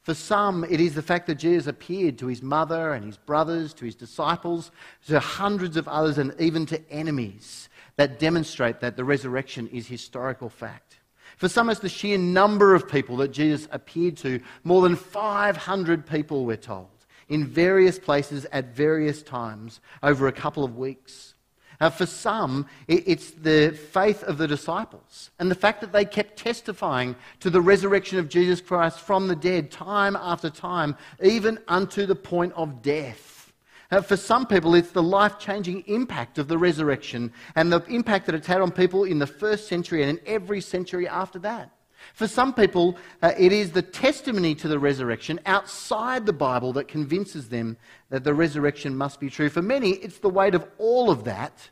For 0.02 0.14
some, 0.14 0.66
it 0.66 0.82
is 0.82 0.96
the 0.96 1.02
fact 1.02 1.28
that 1.28 1.36
Jesus 1.36 1.66
appeared 1.66 2.18
to 2.18 2.28
his 2.28 2.42
mother 2.42 2.94
and 2.94 3.06
his 3.06 3.16
brothers, 3.16 3.74
to 3.76 3.86
his 3.86 3.96
disciples, 3.96 4.70
to 5.08 5.20
hundreds 5.20 5.78
of 5.78 5.88
others, 5.88 6.18
and 6.18 6.34
even 6.40 6.66
to 6.66 6.92
enemies 6.92 7.70
that 7.96 8.20
demonstrate 8.20 8.82
that 8.82 8.98
the 8.98 9.06
resurrection 9.06 9.70
is 9.70 9.88
historical 9.88 10.50
fact. 10.50 10.98
For 11.38 11.48
some, 11.48 11.70
it's 11.70 11.80
the 11.80 11.88
sheer 11.88 12.18
number 12.18 12.76
of 12.76 12.90
people 12.90 13.16
that 13.18 13.32
Jesus 13.32 13.68
appeared 13.72 14.18
to. 14.18 14.42
More 14.66 14.82
than 14.82 14.98
500 14.98 16.06
people, 16.06 16.46
we're 16.46 16.58
told 16.58 16.90
in 17.30 17.46
various 17.46 18.00
places 18.00 18.46
at 18.52 18.76
various 18.76 19.24
times 19.24 19.80
over 20.02 20.28
a 20.28 20.32
couple 20.32 20.64
of 20.64 20.78
weeks. 20.78 21.34
Uh, 21.80 21.90
for 21.90 22.06
some, 22.06 22.66
it's 22.88 23.32
the 23.32 23.78
faith 23.92 24.24
of 24.24 24.38
the 24.38 24.48
disciples 24.48 25.32
and 25.40 25.52
the 25.52 25.56
fact 25.56 25.82
that 25.82 25.92
they 25.92 26.06
kept 26.06 26.38
testifying 26.38 27.16
to 27.40 27.50
the 27.50 27.60
resurrection 27.60 28.20
of 28.20 28.30
Jesus 28.30 28.62
Christ 28.62 29.00
from 29.00 29.28
the 29.28 29.36
dead 29.36 29.72
time 29.72 30.16
after 30.16 30.50
time, 30.50 30.96
even 31.22 31.60
unto 31.68 32.06
the 32.06 32.16
point 32.16 32.54
of 32.56 32.82
death. 32.82 33.52
Uh, 33.92 34.02
for 34.02 34.18
some 34.18 34.48
people, 34.48 34.76
it's 34.76 34.92
the 34.92 35.04
life 35.04 35.38
changing 35.38 35.82
impact 35.88 36.40
of 36.40 36.48
the 36.48 36.58
resurrection 36.58 37.32
and 37.56 37.72
the 37.72 37.84
impact 37.86 38.26
that 38.26 38.36
it's 38.36 38.48
had 38.48 38.62
on 38.62 38.72
people 38.72 39.04
in 39.04 39.20
the 39.20 39.28
first 39.28 39.68
century 39.68 40.02
and 40.02 40.18
in 40.18 40.26
every 40.26 40.62
century 40.62 41.08
after 41.08 41.38
that. 41.40 41.70
For 42.14 42.28
some 42.28 42.54
people, 42.54 42.98
uh, 43.22 43.32
it 43.38 43.52
is 43.52 43.72
the 43.72 43.82
testimony 43.82 44.56
to 44.56 44.68
the 44.68 44.80
resurrection 44.80 45.40
outside 45.46 46.26
the 46.26 46.34
Bible 46.34 46.74
that 46.74 46.88
convinces 46.88 47.50
them 47.50 47.78
that 48.10 48.24
the 48.24 48.34
resurrection 48.34 48.96
must 48.96 49.20
be 49.20 49.30
true. 49.30 49.50
For 49.50 49.62
many, 49.62 49.92
it's 49.92 50.20
the 50.20 50.30
weight 50.30 50.56
of 50.56 50.68
all 50.78 51.10
of 51.10 51.24
that, 51.24 51.70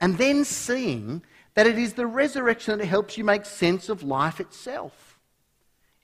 and 0.00 0.18
then 0.18 0.44
seeing 0.44 1.22
that 1.54 1.66
it 1.66 1.78
is 1.78 1.94
the 1.94 2.06
resurrection 2.06 2.78
that 2.78 2.86
helps 2.86 3.16
you 3.16 3.24
make 3.24 3.44
sense 3.44 3.88
of 3.88 4.02
life 4.02 4.40
itself. 4.40 5.18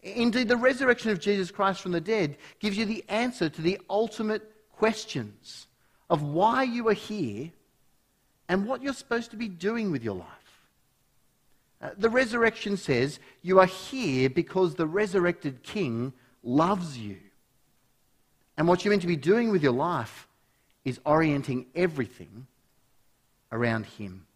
Indeed, 0.02 0.48
the 0.48 0.56
resurrection 0.56 1.10
of 1.10 1.20
Jesus 1.20 1.50
Christ 1.50 1.80
from 1.80 1.92
the 1.92 2.00
dead 2.00 2.36
gives 2.58 2.76
you 2.76 2.84
the 2.84 3.04
answer 3.08 3.48
to 3.48 3.62
the 3.62 3.80
ultimate 3.88 4.50
questions 4.72 5.68
of 6.10 6.22
why 6.22 6.64
you 6.64 6.88
are 6.88 6.94
here 6.94 7.52
and 8.48 8.66
what 8.66 8.82
you're 8.82 8.92
supposed 8.92 9.30
to 9.30 9.36
be 9.36 9.48
doing 9.48 9.92
with 9.92 10.02
your 10.02 10.16
life. 10.16 10.41
Uh, 11.82 11.90
the 11.98 12.08
resurrection 12.08 12.76
says 12.76 13.18
you 13.42 13.58
are 13.58 13.66
here 13.66 14.30
because 14.30 14.76
the 14.76 14.86
resurrected 14.86 15.62
king 15.64 16.12
loves 16.44 16.96
you. 16.96 17.16
And 18.56 18.68
what 18.68 18.84
you're 18.84 18.90
meant 18.90 19.02
to 19.02 19.08
be 19.08 19.16
doing 19.16 19.50
with 19.50 19.62
your 19.62 19.72
life 19.72 20.28
is 20.84 21.00
orienting 21.04 21.66
everything 21.74 22.46
around 23.50 23.86
him. 23.86 24.26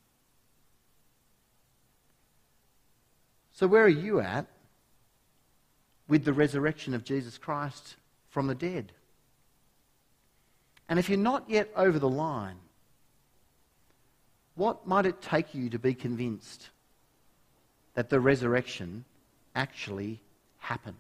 So, 3.53 3.67
where 3.67 3.85
are 3.85 3.89
you 3.89 4.21
at 4.21 4.47
with 6.09 6.25
the 6.25 6.33
resurrection 6.33 6.95
of 6.95 7.05
Jesus 7.05 7.39
Christ 7.39 7.97
from 8.29 8.49
the 8.49 8.55
dead? 8.55 8.93
And 10.89 10.99
if 10.99 11.09
you're 11.09 11.19
not 11.19 11.49
yet 11.49 11.71
over 11.77 11.99
the 11.99 12.09
line, 12.09 12.59
what 14.55 14.87
might 14.87 15.07
it 15.07 15.23
take 15.23 15.55
you 15.55 15.71
to 15.71 15.79
be 15.79 15.95
convinced? 15.95 16.71
That 17.97 18.11
the 18.11 18.21
resurrection 18.21 19.05
actually 19.57 20.21
happened. 20.59 20.97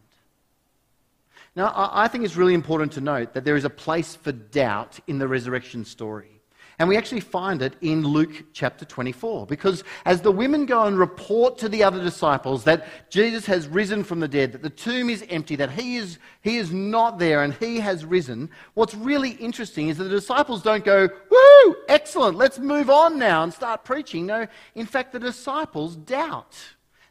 Now, 1.54 1.72
I 1.92 2.08
think 2.08 2.24
it's 2.24 2.36
really 2.36 2.54
important 2.54 2.92
to 2.92 3.00
note 3.00 3.34
that 3.34 3.44
there 3.44 3.56
is 3.56 3.64
a 3.64 3.70
place 3.70 4.16
for 4.16 4.32
doubt 4.32 4.98
in 5.06 5.18
the 5.18 5.28
resurrection 5.28 5.84
story. 5.84 6.36
And 6.78 6.88
we 6.88 6.98
actually 6.98 7.20
find 7.20 7.62
it 7.62 7.74
in 7.80 8.02
Luke 8.02 8.44
chapter 8.52 8.84
24. 8.84 9.46
Because 9.46 9.82
as 10.04 10.20
the 10.20 10.30
women 10.30 10.66
go 10.66 10.84
and 10.84 10.98
report 10.98 11.56
to 11.58 11.70
the 11.70 11.82
other 11.82 12.02
disciples 12.02 12.64
that 12.64 12.86
Jesus 13.08 13.46
has 13.46 13.66
risen 13.66 14.04
from 14.04 14.20
the 14.20 14.28
dead, 14.28 14.52
that 14.52 14.62
the 14.62 14.68
tomb 14.68 15.08
is 15.08 15.24
empty, 15.30 15.56
that 15.56 15.70
he 15.70 15.96
is, 15.96 16.18
he 16.42 16.58
is 16.58 16.72
not 16.72 17.18
there 17.18 17.42
and 17.42 17.54
he 17.54 17.80
has 17.80 18.04
risen, 18.04 18.50
what's 18.74 18.94
really 18.94 19.30
interesting 19.30 19.88
is 19.88 19.96
that 19.96 20.04
the 20.04 20.10
disciples 20.10 20.62
don't 20.62 20.84
go, 20.84 21.08
Woo, 21.30 21.76
excellent, 21.88 22.36
let's 22.36 22.58
move 22.58 22.90
on 22.90 23.18
now 23.18 23.42
and 23.42 23.52
start 23.52 23.82
preaching. 23.84 24.26
No, 24.26 24.46
in 24.74 24.84
fact, 24.84 25.12
the 25.12 25.18
disciples 25.18 25.96
doubt. 25.96 26.54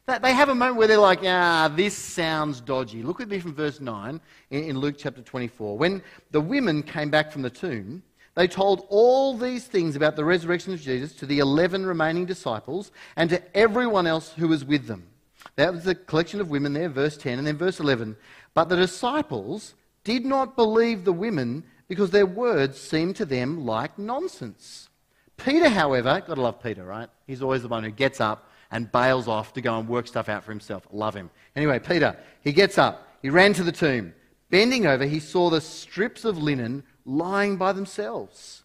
They 0.06 0.34
have 0.34 0.50
a 0.50 0.54
moment 0.54 0.76
where 0.76 0.86
they're 0.86 0.98
like, 0.98 1.24
ah, 1.24 1.68
this 1.74 1.96
sounds 1.96 2.60
dodgy. 2.60 3.02
Look 3.02 3.20
at 3.20 3.28
me 3.28 3.40
from 3.40 3.54
verse 3.54 3.80
9 3.80 4.20
in 4.50 4.78
Luke 4.78 4.94
chapter 4.96 5.20
24. 5.20 5.76
When 5.76 6.00
the 6.30 6.40
women 6.40 6.84
came 6.84 7.10
back 7.10 7.32
from 7.32 7.42
the 7.42 7.50
tomb, 7.50 8.04
they 8.36 8.46
told 8.46 8.86
all 8.88 9.36
these 9.36 9.64
things 9.64 9.96
about 9.96 10.14
the 10.14 10.24
resurrection 10.24 10.72
of 10.72 10.80
Jesus 10.80 11.12
to 11.14 11.26
the 11.26 11.40
11 11.40 11.84
remaining 11.84 12.24
disciples 12.24 12.92
and 13.16 13.28
to 13.30 13.56
everyone 13.56 14.06
else 14.06 14.32
who 14.32 14.46
was 14.46 14.64
with 14.64 14.86
them. 14.86 15.08
That 15.56 15.74
was 15.74 15.82
the 15.82 15.96
collection 15.96 16.40
of 16.40 16.50
women 16.50 16.72
there, 16.72 16.88
verse 16.88 17.16
10. 17.16 17.38
And 17.38 17.46
then 17.46 17.56
verse 17.56 17.80
11. 17.80 18.16
But 18.54 18.68
the 18.68 18.76
disciples 18.76 19.74
did 20.04 20.24
not 20.24 20.54
believe 20.54 21.04
the 21.04 21.12
women 21.12 21.64
because 21.88 22.10
their 22.10 22.26
words 22.26 22.80
seemed 22.80 23.16
to 23.16 23.24
them 23.24 23.66
like 23.66 23.98
nonsense. 23.98 24.88
Peter, 25.36 25.68
however, 25.68 26.22
got 26.24 26.36
to 26.36 26.40
love 26.40 26.62
Peter, 26.62 26.84
right? 26.84 27.08
He's 27.26 27.42
always 27.42 27.62
the 27.62 27.68
one 27.68 27.82
who 27.82 27.90
gets 27.90 28.20
up 28.20 28.52
and 28.76 28.92
bails 28.92 29.26
off 29.26 29.54
to 29.54 29.62
go 29.62 29.78
and 29.78 29.88
work 29.88 30.06
stuff 30.06 30.28
out 30.28 30.44
for 30.44 30.52
himself. 30.52 30.86
Love 30.92 31.14
him. 31.14 31.30
Anyway, 31.56 31.78
Peter, 31.78 32.14
he 32.42 32.52
gets 32.52 32.76
up. 32.76 33.08
He 33.22 33.30
ran 33.30 33.54
to 33.54 33.62
the 33.62 33.72
tomb. 33.72 34.12
Bending 34.50 34.86
over, 34.86 35.06
he 35.06 35.18
saw 35.18 35.48
the 35.48 35.62
strips 35.62 36.26
of 36.26 36.36
linen 36.36 36.84
lying 37.06 37.56
by 37.56 37.72
themselves. 37.72 38.64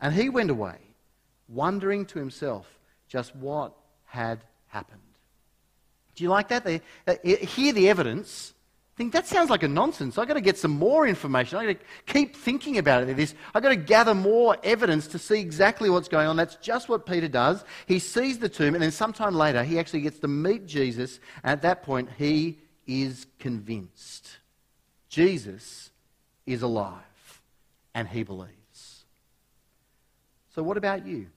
And 0.00 0.14
he 0.14 0.30
went 0.30 0.48
away, 0.48 0.78
wondering 1.46 2.06
to 2.06 2.18
himself 2.18 2.78
just 3.06 3.36
what 3.36 3.76
had 4.06 4.40
happened. 4.68 5.02
Do 6.14 6.24
you 6.24 6.30
like 6.30 6.48
that? 6.48 6.64
They, 6.64 6.80
uh, 7.06 7.16
hear 7.22 7.74
the 7.74 7.90
evidence, 7.90 8.54
think 9.00 9.14
that 9.14 9.26
sounds 9.26 9.48
like 9.48 9.62
a 9.62 9.68
nonsense. 9.68 10.18
I've 10.18 10.28
got 10.28 10.34
to 10.34 10.42
get 10.42 10.58
some 10.58 10.72
more 10.72 11.06
information. 11.06 11.56
I've 11.56 11.68
got 11.68 11.80
to 11.80 12.12
keep 12.12 12.36
thinking 12.36 12.76
about 12.76 13.02
it. 13.02 13.16
This. 13.16 13.34
I've 13.54 13.62
got 13.62 13.70
to 13.70 13.76
gather 13.76 14.14
more 14.14 14.58
evidence 14.62 15.06
to 15.08 15.18
see 15.18 15.40
exactly 15.40 15.88
what's 15.88 16.06
going 16.06 16.26
on. 16.26 16.36
That's 16.36 16.56
just 16.56 16.90
what 16.90 17.06
Peter 17.06 17.26
does. 17.26 17.64
He 17.86 17.98
sees 17.98 18.38
the 18.38 18.48
tomb, 18.50 18.74
and 18.74 18.82
then 18.82 18.90
sometime 18.90 19.34
later, 19.34 19.64
he 19.64 19.78
actually 19.78 20.02
gets 20.02 20.18
to 20.18 20.28
meet 20.28 20.66
Jesus. 20.66 21.18
And 21.42 21.52
at 21.52 21.62
that 21.62 21.82
point, 21.82 22.10
he 22.18 22.58
is 22.86 23.26
convinced 23.38 24.36
Jesus 25.08 25.88
is 26.44 26.60
alive, 26.60 27.40
and 27.94 28.06
he 28.06 28.22
believes. 28.22 29.04
So, 30.54 30.62
what 30.62 30.76
about 30.76 31.06
you? 31.06 31.28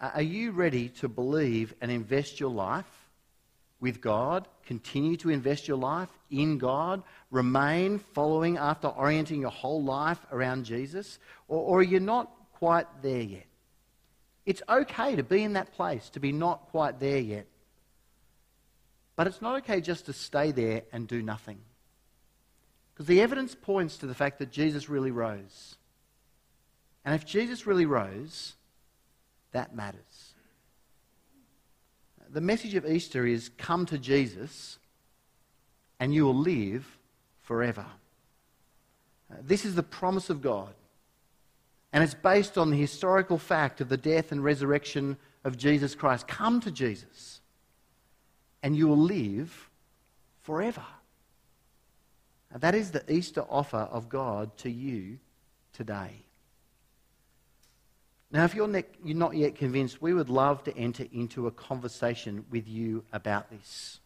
Are 0.00 0.22
you 0.22 0.52
ready 0.52 0.88
to 1.00 1.06
believe 1.06 1.74
and 1.82 1.90
invest 1.90 2.40
your 2.40 2.50
life 2.50 2.97
with 3.80 4.00
God, 4.00 4.48
continue 4.66 5.16
to 5.18 5.30
invest 5.30 5.68
your 5.68 5.76
life 5.76 6.08
in 6.30 6.58
God, 6.58 7.02
remain 7.30 7.98
following 7.98 8.58
after 8.58 8.88
orienting 8.88 9.40
your 9.40 9.50
whole 9.50 9.82
life 9.82 10.18
around 10.32 10.64
Jesus, 10.64 11.18
or, 11.46 11.60
or 11.60 11.78
are 11.80 11.84
you 11.84 12.00
not 12.00 12.30
quite 12.54 12.86
there 13.02 13.20
yet? 13.20 13.46
It's 14.46 14.62
okay 14.68 15.16
to 15.16 15.22
be 15.22 15.42
in 15.42 15.52
that 15.52 15.72
place, 15.74 16.08
to 16.10 16.20
be 16.20 16.32
not 16.32 16.68
quite 16.70 16.98
there 16.98 17.18
yet. 17.18 17.46
But 19.14 19.26
it's 19.26 19.42
not 19.42 19.56
okay 19.58 19.80
just 19.80 20.06
to 20.06 20.12
stay 20.12 20.52
there 20.52 20.82
and 20.92 21.06
do 21.06 21.22
nothing. 21.22 21.58
Because 22.94 23.06
the 23.06 23.20
evidence 23.20 23.54
points 23.54 23.98
to 23.98 24.06
the 24.06 24.14
fact 24.14 24.38
that 24.38 24.50
Jesus 24.50 24.88
really 24.88 25.10
rose. 25.10 25.76
And 27.04 27.14
if 27.14 27.24
Jesus 27.24 27.66
really 27.66 27.86
rose, 27.86 28.54
that 29.52 29.74
matters 29.74 30.07
the 32.30 32.40
message 32.40 32.74
of 32.74 32.86
Easter 32.86 33.26
is 33.26 33.50
come 33.58 33.86
to 33.86 33.98
Jesus 33.98 34.78
and 36.00 36.14
you 36.14 36.24
will 36.24 36.34
live 36.34 36.98
forever. 37.42 37.86
Uh, 39.30 39.36
this 39.42 39.64
is 39.64 39.74
the 39.74 39.82
promise 39.82 40.30
of 40.30 40.42
God. 40.42 40.74
And 41.92 42.04
it's 42.04 42.14
based 42.14 42.58
on 42.58 42.70
the 42.70 42.76
historical 42.76 43.38
fact 43.38 43.80
of 43.80 43.88
the 43.88 43.96
death 43.96 44.30
and 44.30 44.44
resurrection 44.44 45.16
of 45.44 45.56
Jesus 45.56 45.94
Christ. 45.94 46.28
Come 46.28 46.60
to 46.60 46.70
Jesus 46.70 47.40
and 48.62 48.76
you 48.76 48.88
will 48.88 48.98
live 48.98 49.70
forever. 50.42 50.84
That 52.54 52.74
is 52.74 52.90
the 52.90 53.10
Easter 53.12 53.44
offer 53.48 53.88
of 53.90 54.08
God 54.08 54.56
to 54.58 54.70
you 54.70 55.18
today. 55.72 56.24
Now, 58.30 58.44
if 58.44 58.54
you're, 58.54 58.68
ne- 58.68 58.84
you're 59.02 59.16
not 59.16 59.36
yet 59.36 59.54
convinced, 59.54 60.02
we 60.02 60.12
would 60.12 60.28
love 60.28 60.62
to 60.64 60.76
enter 60.76 61.06
into 61.12 61.46
a 61.46 61.50
conversation 61.50 62.44
with 62.50 62.68
you 62.68 63.04
about 63.12 63.50
this. 63.50 64.00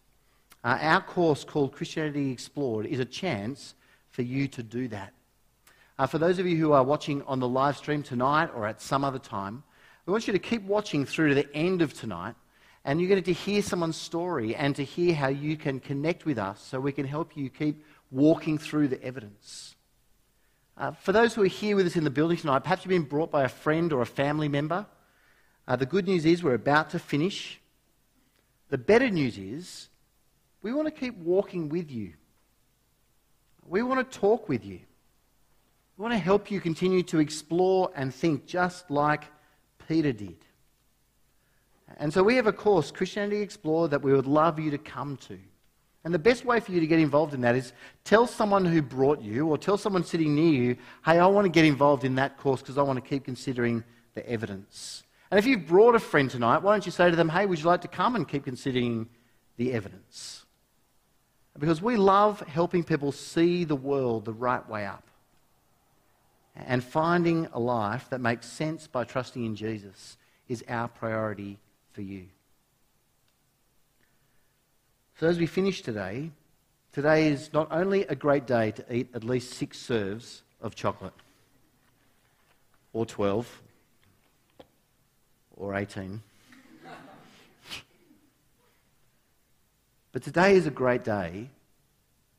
Uh, 0.62 0.78
our 0.80 1.00
course 1.00 1.42
called 1.42 1.72
Christianity 1.72 2.30
Explored 2.30 2.86
is 2.86 3.00
a 3.00 3.04
chance 3.04 3.74
for 4.10 4.22
you 4.22 4.46
to 4.48 4.62
do 4.62 4.86
that. 4.88 5.12
Uh, 5.98 6.06
for 6.06 6.18
those 6.18 6.38
of 6.38 6.46
you 6.46 6.56
who 6.56 6.72
are 6.72 6.84
watching 6.84 7.22
on 7.22 7.40
the 7.40 7.48
live 7.48 7.76
stream 7.76 8.02
tonight 8.02 8.50
or 8.54 8.66
at 8.66 8.80
some 8.80 9.02
other 9.02 9.18
time, 9.18 9.64
we 10.06 10.12
want 10.12 10.26
you 10.28 10.32
to 10.32 10.38
keep 10.38 10.62
watching 10.62 11.04
through 11.04 11.30
to 11.30 11.34
the 11.34 11.52
end 11.54 11.82
of 11.82 11.92
tonight, 11.92 12.36
and 12.84 13.00
you're 13.00 13.10
going 13.10 13.22
to 13.22 13.32
hear 13.32 13.60
someone's 13.60 13.96
story 13.96 14.54
and 14.54 14.76
to 14.76 14.84
hear 14.84 15.14
how 15.14 15.28
you 15.28 15.56
can 15.56 15.80
connect 15.80 16.26
with 16.26 16.38
us 16.38 16.60
so 16.60 16.78
we 16.78 16.92
can 16.92 17.06
help 17.06 17.36
you 17.36 17.50
keep 17.50 17.84
walking 18.12 18.56
through 18.56 18.86
the 18.86 19.02
evidence. 19.02 19.74
Uh, 20.76 20.90
for 20.92 21.12
those 21.12 21.34
who 21.34 21.42
are 21.42 21.46
here 21.46 21.76
with 21.76 21.86
us 21.86 21.96
in 21.96 22.04
the 22.04 22.10
building 22.10 22.36
tonight, 22.36 22.60
perhaps 22.60 22.84
you've 22.84 22.90
been 22.90 23.02
brought 23.02 23.30
by 23.30 23.44
a 23.44 23.48
friend 23.48 23.92
or 23.92 24.00
a 24.00 24.06
family 24.06 24.48
member. 24.48 24.86
Uh, 25.68 25.76
the 25.76 25.86
good 25.86 26.06
news 26.06 26.24
is 26.24 26.42
we're 26.42 26.54
about 26.54 26.90
to 26.90 26.98
finish. 26.98 27.60
The 28.70 28.78
better 28.78 29.10
news 29.10 29.36
is 29.36 29.88
we 30.62 30.72
want 30.72 30.88
to 30.88 30.92
keep 30.92 31.16
walking 31.18 31.68
with 31.68 31.90
you. 31.90 32.14
We 33.66 33.82
want 33.82 34.10
to 34.10 34.18
talk 34.18 34.48
with 34.48 34.64
you. 34.64 34.80
We 35.96 36.02
want 36.02 36.14
to 36.14 36.18
help 36.18 36.50
you 36.50 36.60
continue 36.60 37.02
to 37.04 37.18
explore 37.18 37.90
and 37.94 38.14
think 38.14 38.46
just 38.46 38.90
like 38.90 39.24
Peter 39.88 40.12
did. 40.12 40.36
And 41.98 42.12
so 42.12 42.22
we 42.22 42.36
have 42.36 42.46
a 42.46 42.52
course, 42.52 42.90
Christianity 42.90 43.42
Explored, 43.42 43.90
that 43.90 44.02
we 44.02 44.12
would 44.12 44.26
love 44.26 44.58
you 44.58 44.70
to 44.70 44.78
come 44.78 45.18
to. 45.28 45.38
And 46.04 46.12
the 46.12 46.18
best 46.18 46.44
way 46.44 46.58
for 46.58 46.72
you 46.72 46.80
to 46.80 46.86
get 46.86 46.98
involved 46.98 47.32
in 47.32 47.42
that 47.42 47.54
is 47.54 47.72
tell 48.04 48.26
someone 48.26 48.64
who 48.64 48.82
brought 48.82 49.22
you 49.22 49.48
or 49.48 49.56
tell 49.56 49.78
someone 49.78 50.02
sitting 50.02 50.34
near 50.34 50.52
you, 50.52 50.76
hey, 51.04 51.18
I 51.18 51.26
want 51.26 51.44
to 51.44 51.48
get 51.48 51.64
involved 51.64 52.04
in 52.04 52.16
that 52.16 52.38
course 52.38 52.60
because 52.60 52.76
I 52.76 52.82
want 52.82 53.02
to 53.02 53.08
keep 53.08 53.24
considering 53.24 53.84
the 54.14 54.28
evidence. 54.28 55.04
And 55.30 55.38
if 55.38 55.46
you've 55.46 55.66
brought 55.66 55.94
a 55.94 56.00
friend 56.00 56.28
tonight, 56.28 56.58
why 56.58 56.72
don't 56.72 56.84
you 56.84 56.92
say 56.92 57.08
to 57.08 57.16
them, 57.16 57.28
hey, 57.28 57.46
would 57.46 57.58
you 57.58 57.66
like 57.66 57.82
to 57.82 57.88
come 57.88 58.16
and 58.16 58.26
keep 58.26 58.44
considering 58.44 59.08
the 59.56 59.72
evidence? 59.72 60.44
Because 61.58 61.80
we 61.80 61.96
love 61.96 62.40
helping 62.40 62.82
people 62.82 63.12
see 63.12 63.64
the 63.64 63.76
world 63.76 64.24
the 64.24 64.32
right 64.32 64.68
way 64.68 64.86
up 64.86 65.06
and 66.56 66.82
finding 66.82 67.48
a 67.52 67.60
life 67.60 68.08
that 68.10 68.20
makes 68.20 68.46
sense 68.46 68.86
by 68.86 69.04
trusting 69.04 69.44
in 69.44 69.56
Jesus 69.56 70.16
is 70.48 70.64
our 70.68 70.88
priority 70.88 71.58
for 71.92 72.02
you. 72.02 72.26
So, 75.22 75.28
as 75.28 75.38
we 75.38 75.46
finish 75.46 75.82
today, 75.82 76.32
today 76.90 77.28
is 77.28 77.52
not 77.52 77.68
only 77.70 78.04
a 78.06 78.14
great 78.16 78.44
day 78.44 78.72
to 78.72 78.84
eat 78.92 79.08
at 79.14 79.22
least 79.22 79.52
six 79.52 79.78
serves 79.78 80.42
of 80.60 80.74
chocolate, 80.74 81.12
or 82.92 83.06
12, 83.06 83.62
or 85.56 85.76
18. 85.76 86.20
but 90.10 90.24
today 90.24 90.56
is 90.56 90.66
a 90.66 90.72
great 90.72 91.04
day 91.04 91.50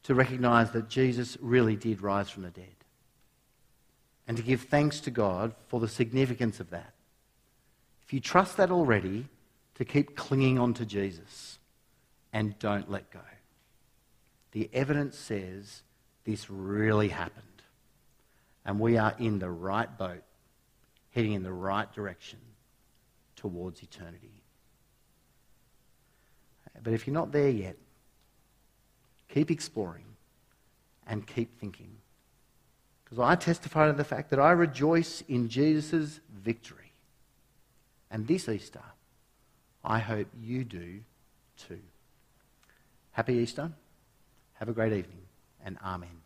to 0.04 0.14
recognize 0.14 0.72
that 0.72 0.90
Jesus 0.90 1.38
really 1.40 1.78
did 1.78 2.02
rise 2.02 2.30
from 2.30 2.44
the 2.44 2.50
dead. 2.50 2.76
And 4.28 4.36
to 4.36 4.44
give 4.44 4.64
thanks 4.64 5.00
to 5.00 5.10
God 5.10 5.56
for 5.70 5.80
the 5.80 5.88
significance 5.88 6.60
of 6.60 6.70
that. 6.72 6.92
If 8.06 8.12
you 8.12 8.20
trust 8.20 8.58
that 8.58 8.72
already, 8.72 9.28
to 9.76 9.86
keep 9.86 10.18
clinging 10.18 10.60
on 10.60 10.74
to 10.74 10.86
Jesus 10.86 11.60
and 12.34 12.58
don't 12.60 12.90
let 12.90 13.12
go. 13.12 13.20
The 14.52 14.70
evidence 14.74 15.18
says 15.18 15.84
this 16.26 16.50
really 16.50 17.10
happened. 17.10 17.46
And 18.66 18.80
we 18.80 18.98
are 18.98 19.16
in 19.20 19.40
the 19.40 19.50
right 19.50 19.98
boat, 19.98 20.24
heading 21.12 21.34
in 21.34 21.44
the 21.44 21.54
right 21.54 21.92
direction 21.94 22.40
towards 23.36 23.84
eternity. 23.84 24.42
But 26.82 26.94
if 26.94 27.06
you're 27.06 27.14
not 27.14 27.32
there 27.32 27.50
yet, 27.50 27.78
keep 29.30 29.52
exploring 29.52 30.06
and 31.06 31.28
keep 31.28 31.60
thinking. 31.60 31.98
Because 33.04 33.20
I 33.20 33.36
testify 33.36 33.88
to 33.88 33.94
the 33.94 34.04
fact 34.04 34.30
that 34.32 34.40
I 34.40 34.52
rejoice 34.52 35.24
in 35.28 35.50
Jesus' 35.50 36.20
victory. 36.34 36.94
And 38.10 38.28
this 38.28 38.48
Easter, 38.48 38.82
I 39.84 40.00
hope 40.00 40.28
you 40.42 40.64
do 40.64 41.02
too. 41.58 41.80
Happy 43.14 43.36
Easter. 43.36 43.72
Have 44.54 44.70
a 44.70 44.74
great 44.74 44.92
evening, 44.92 45.22
and 45.64 45.78
Amen. 45.84 46.23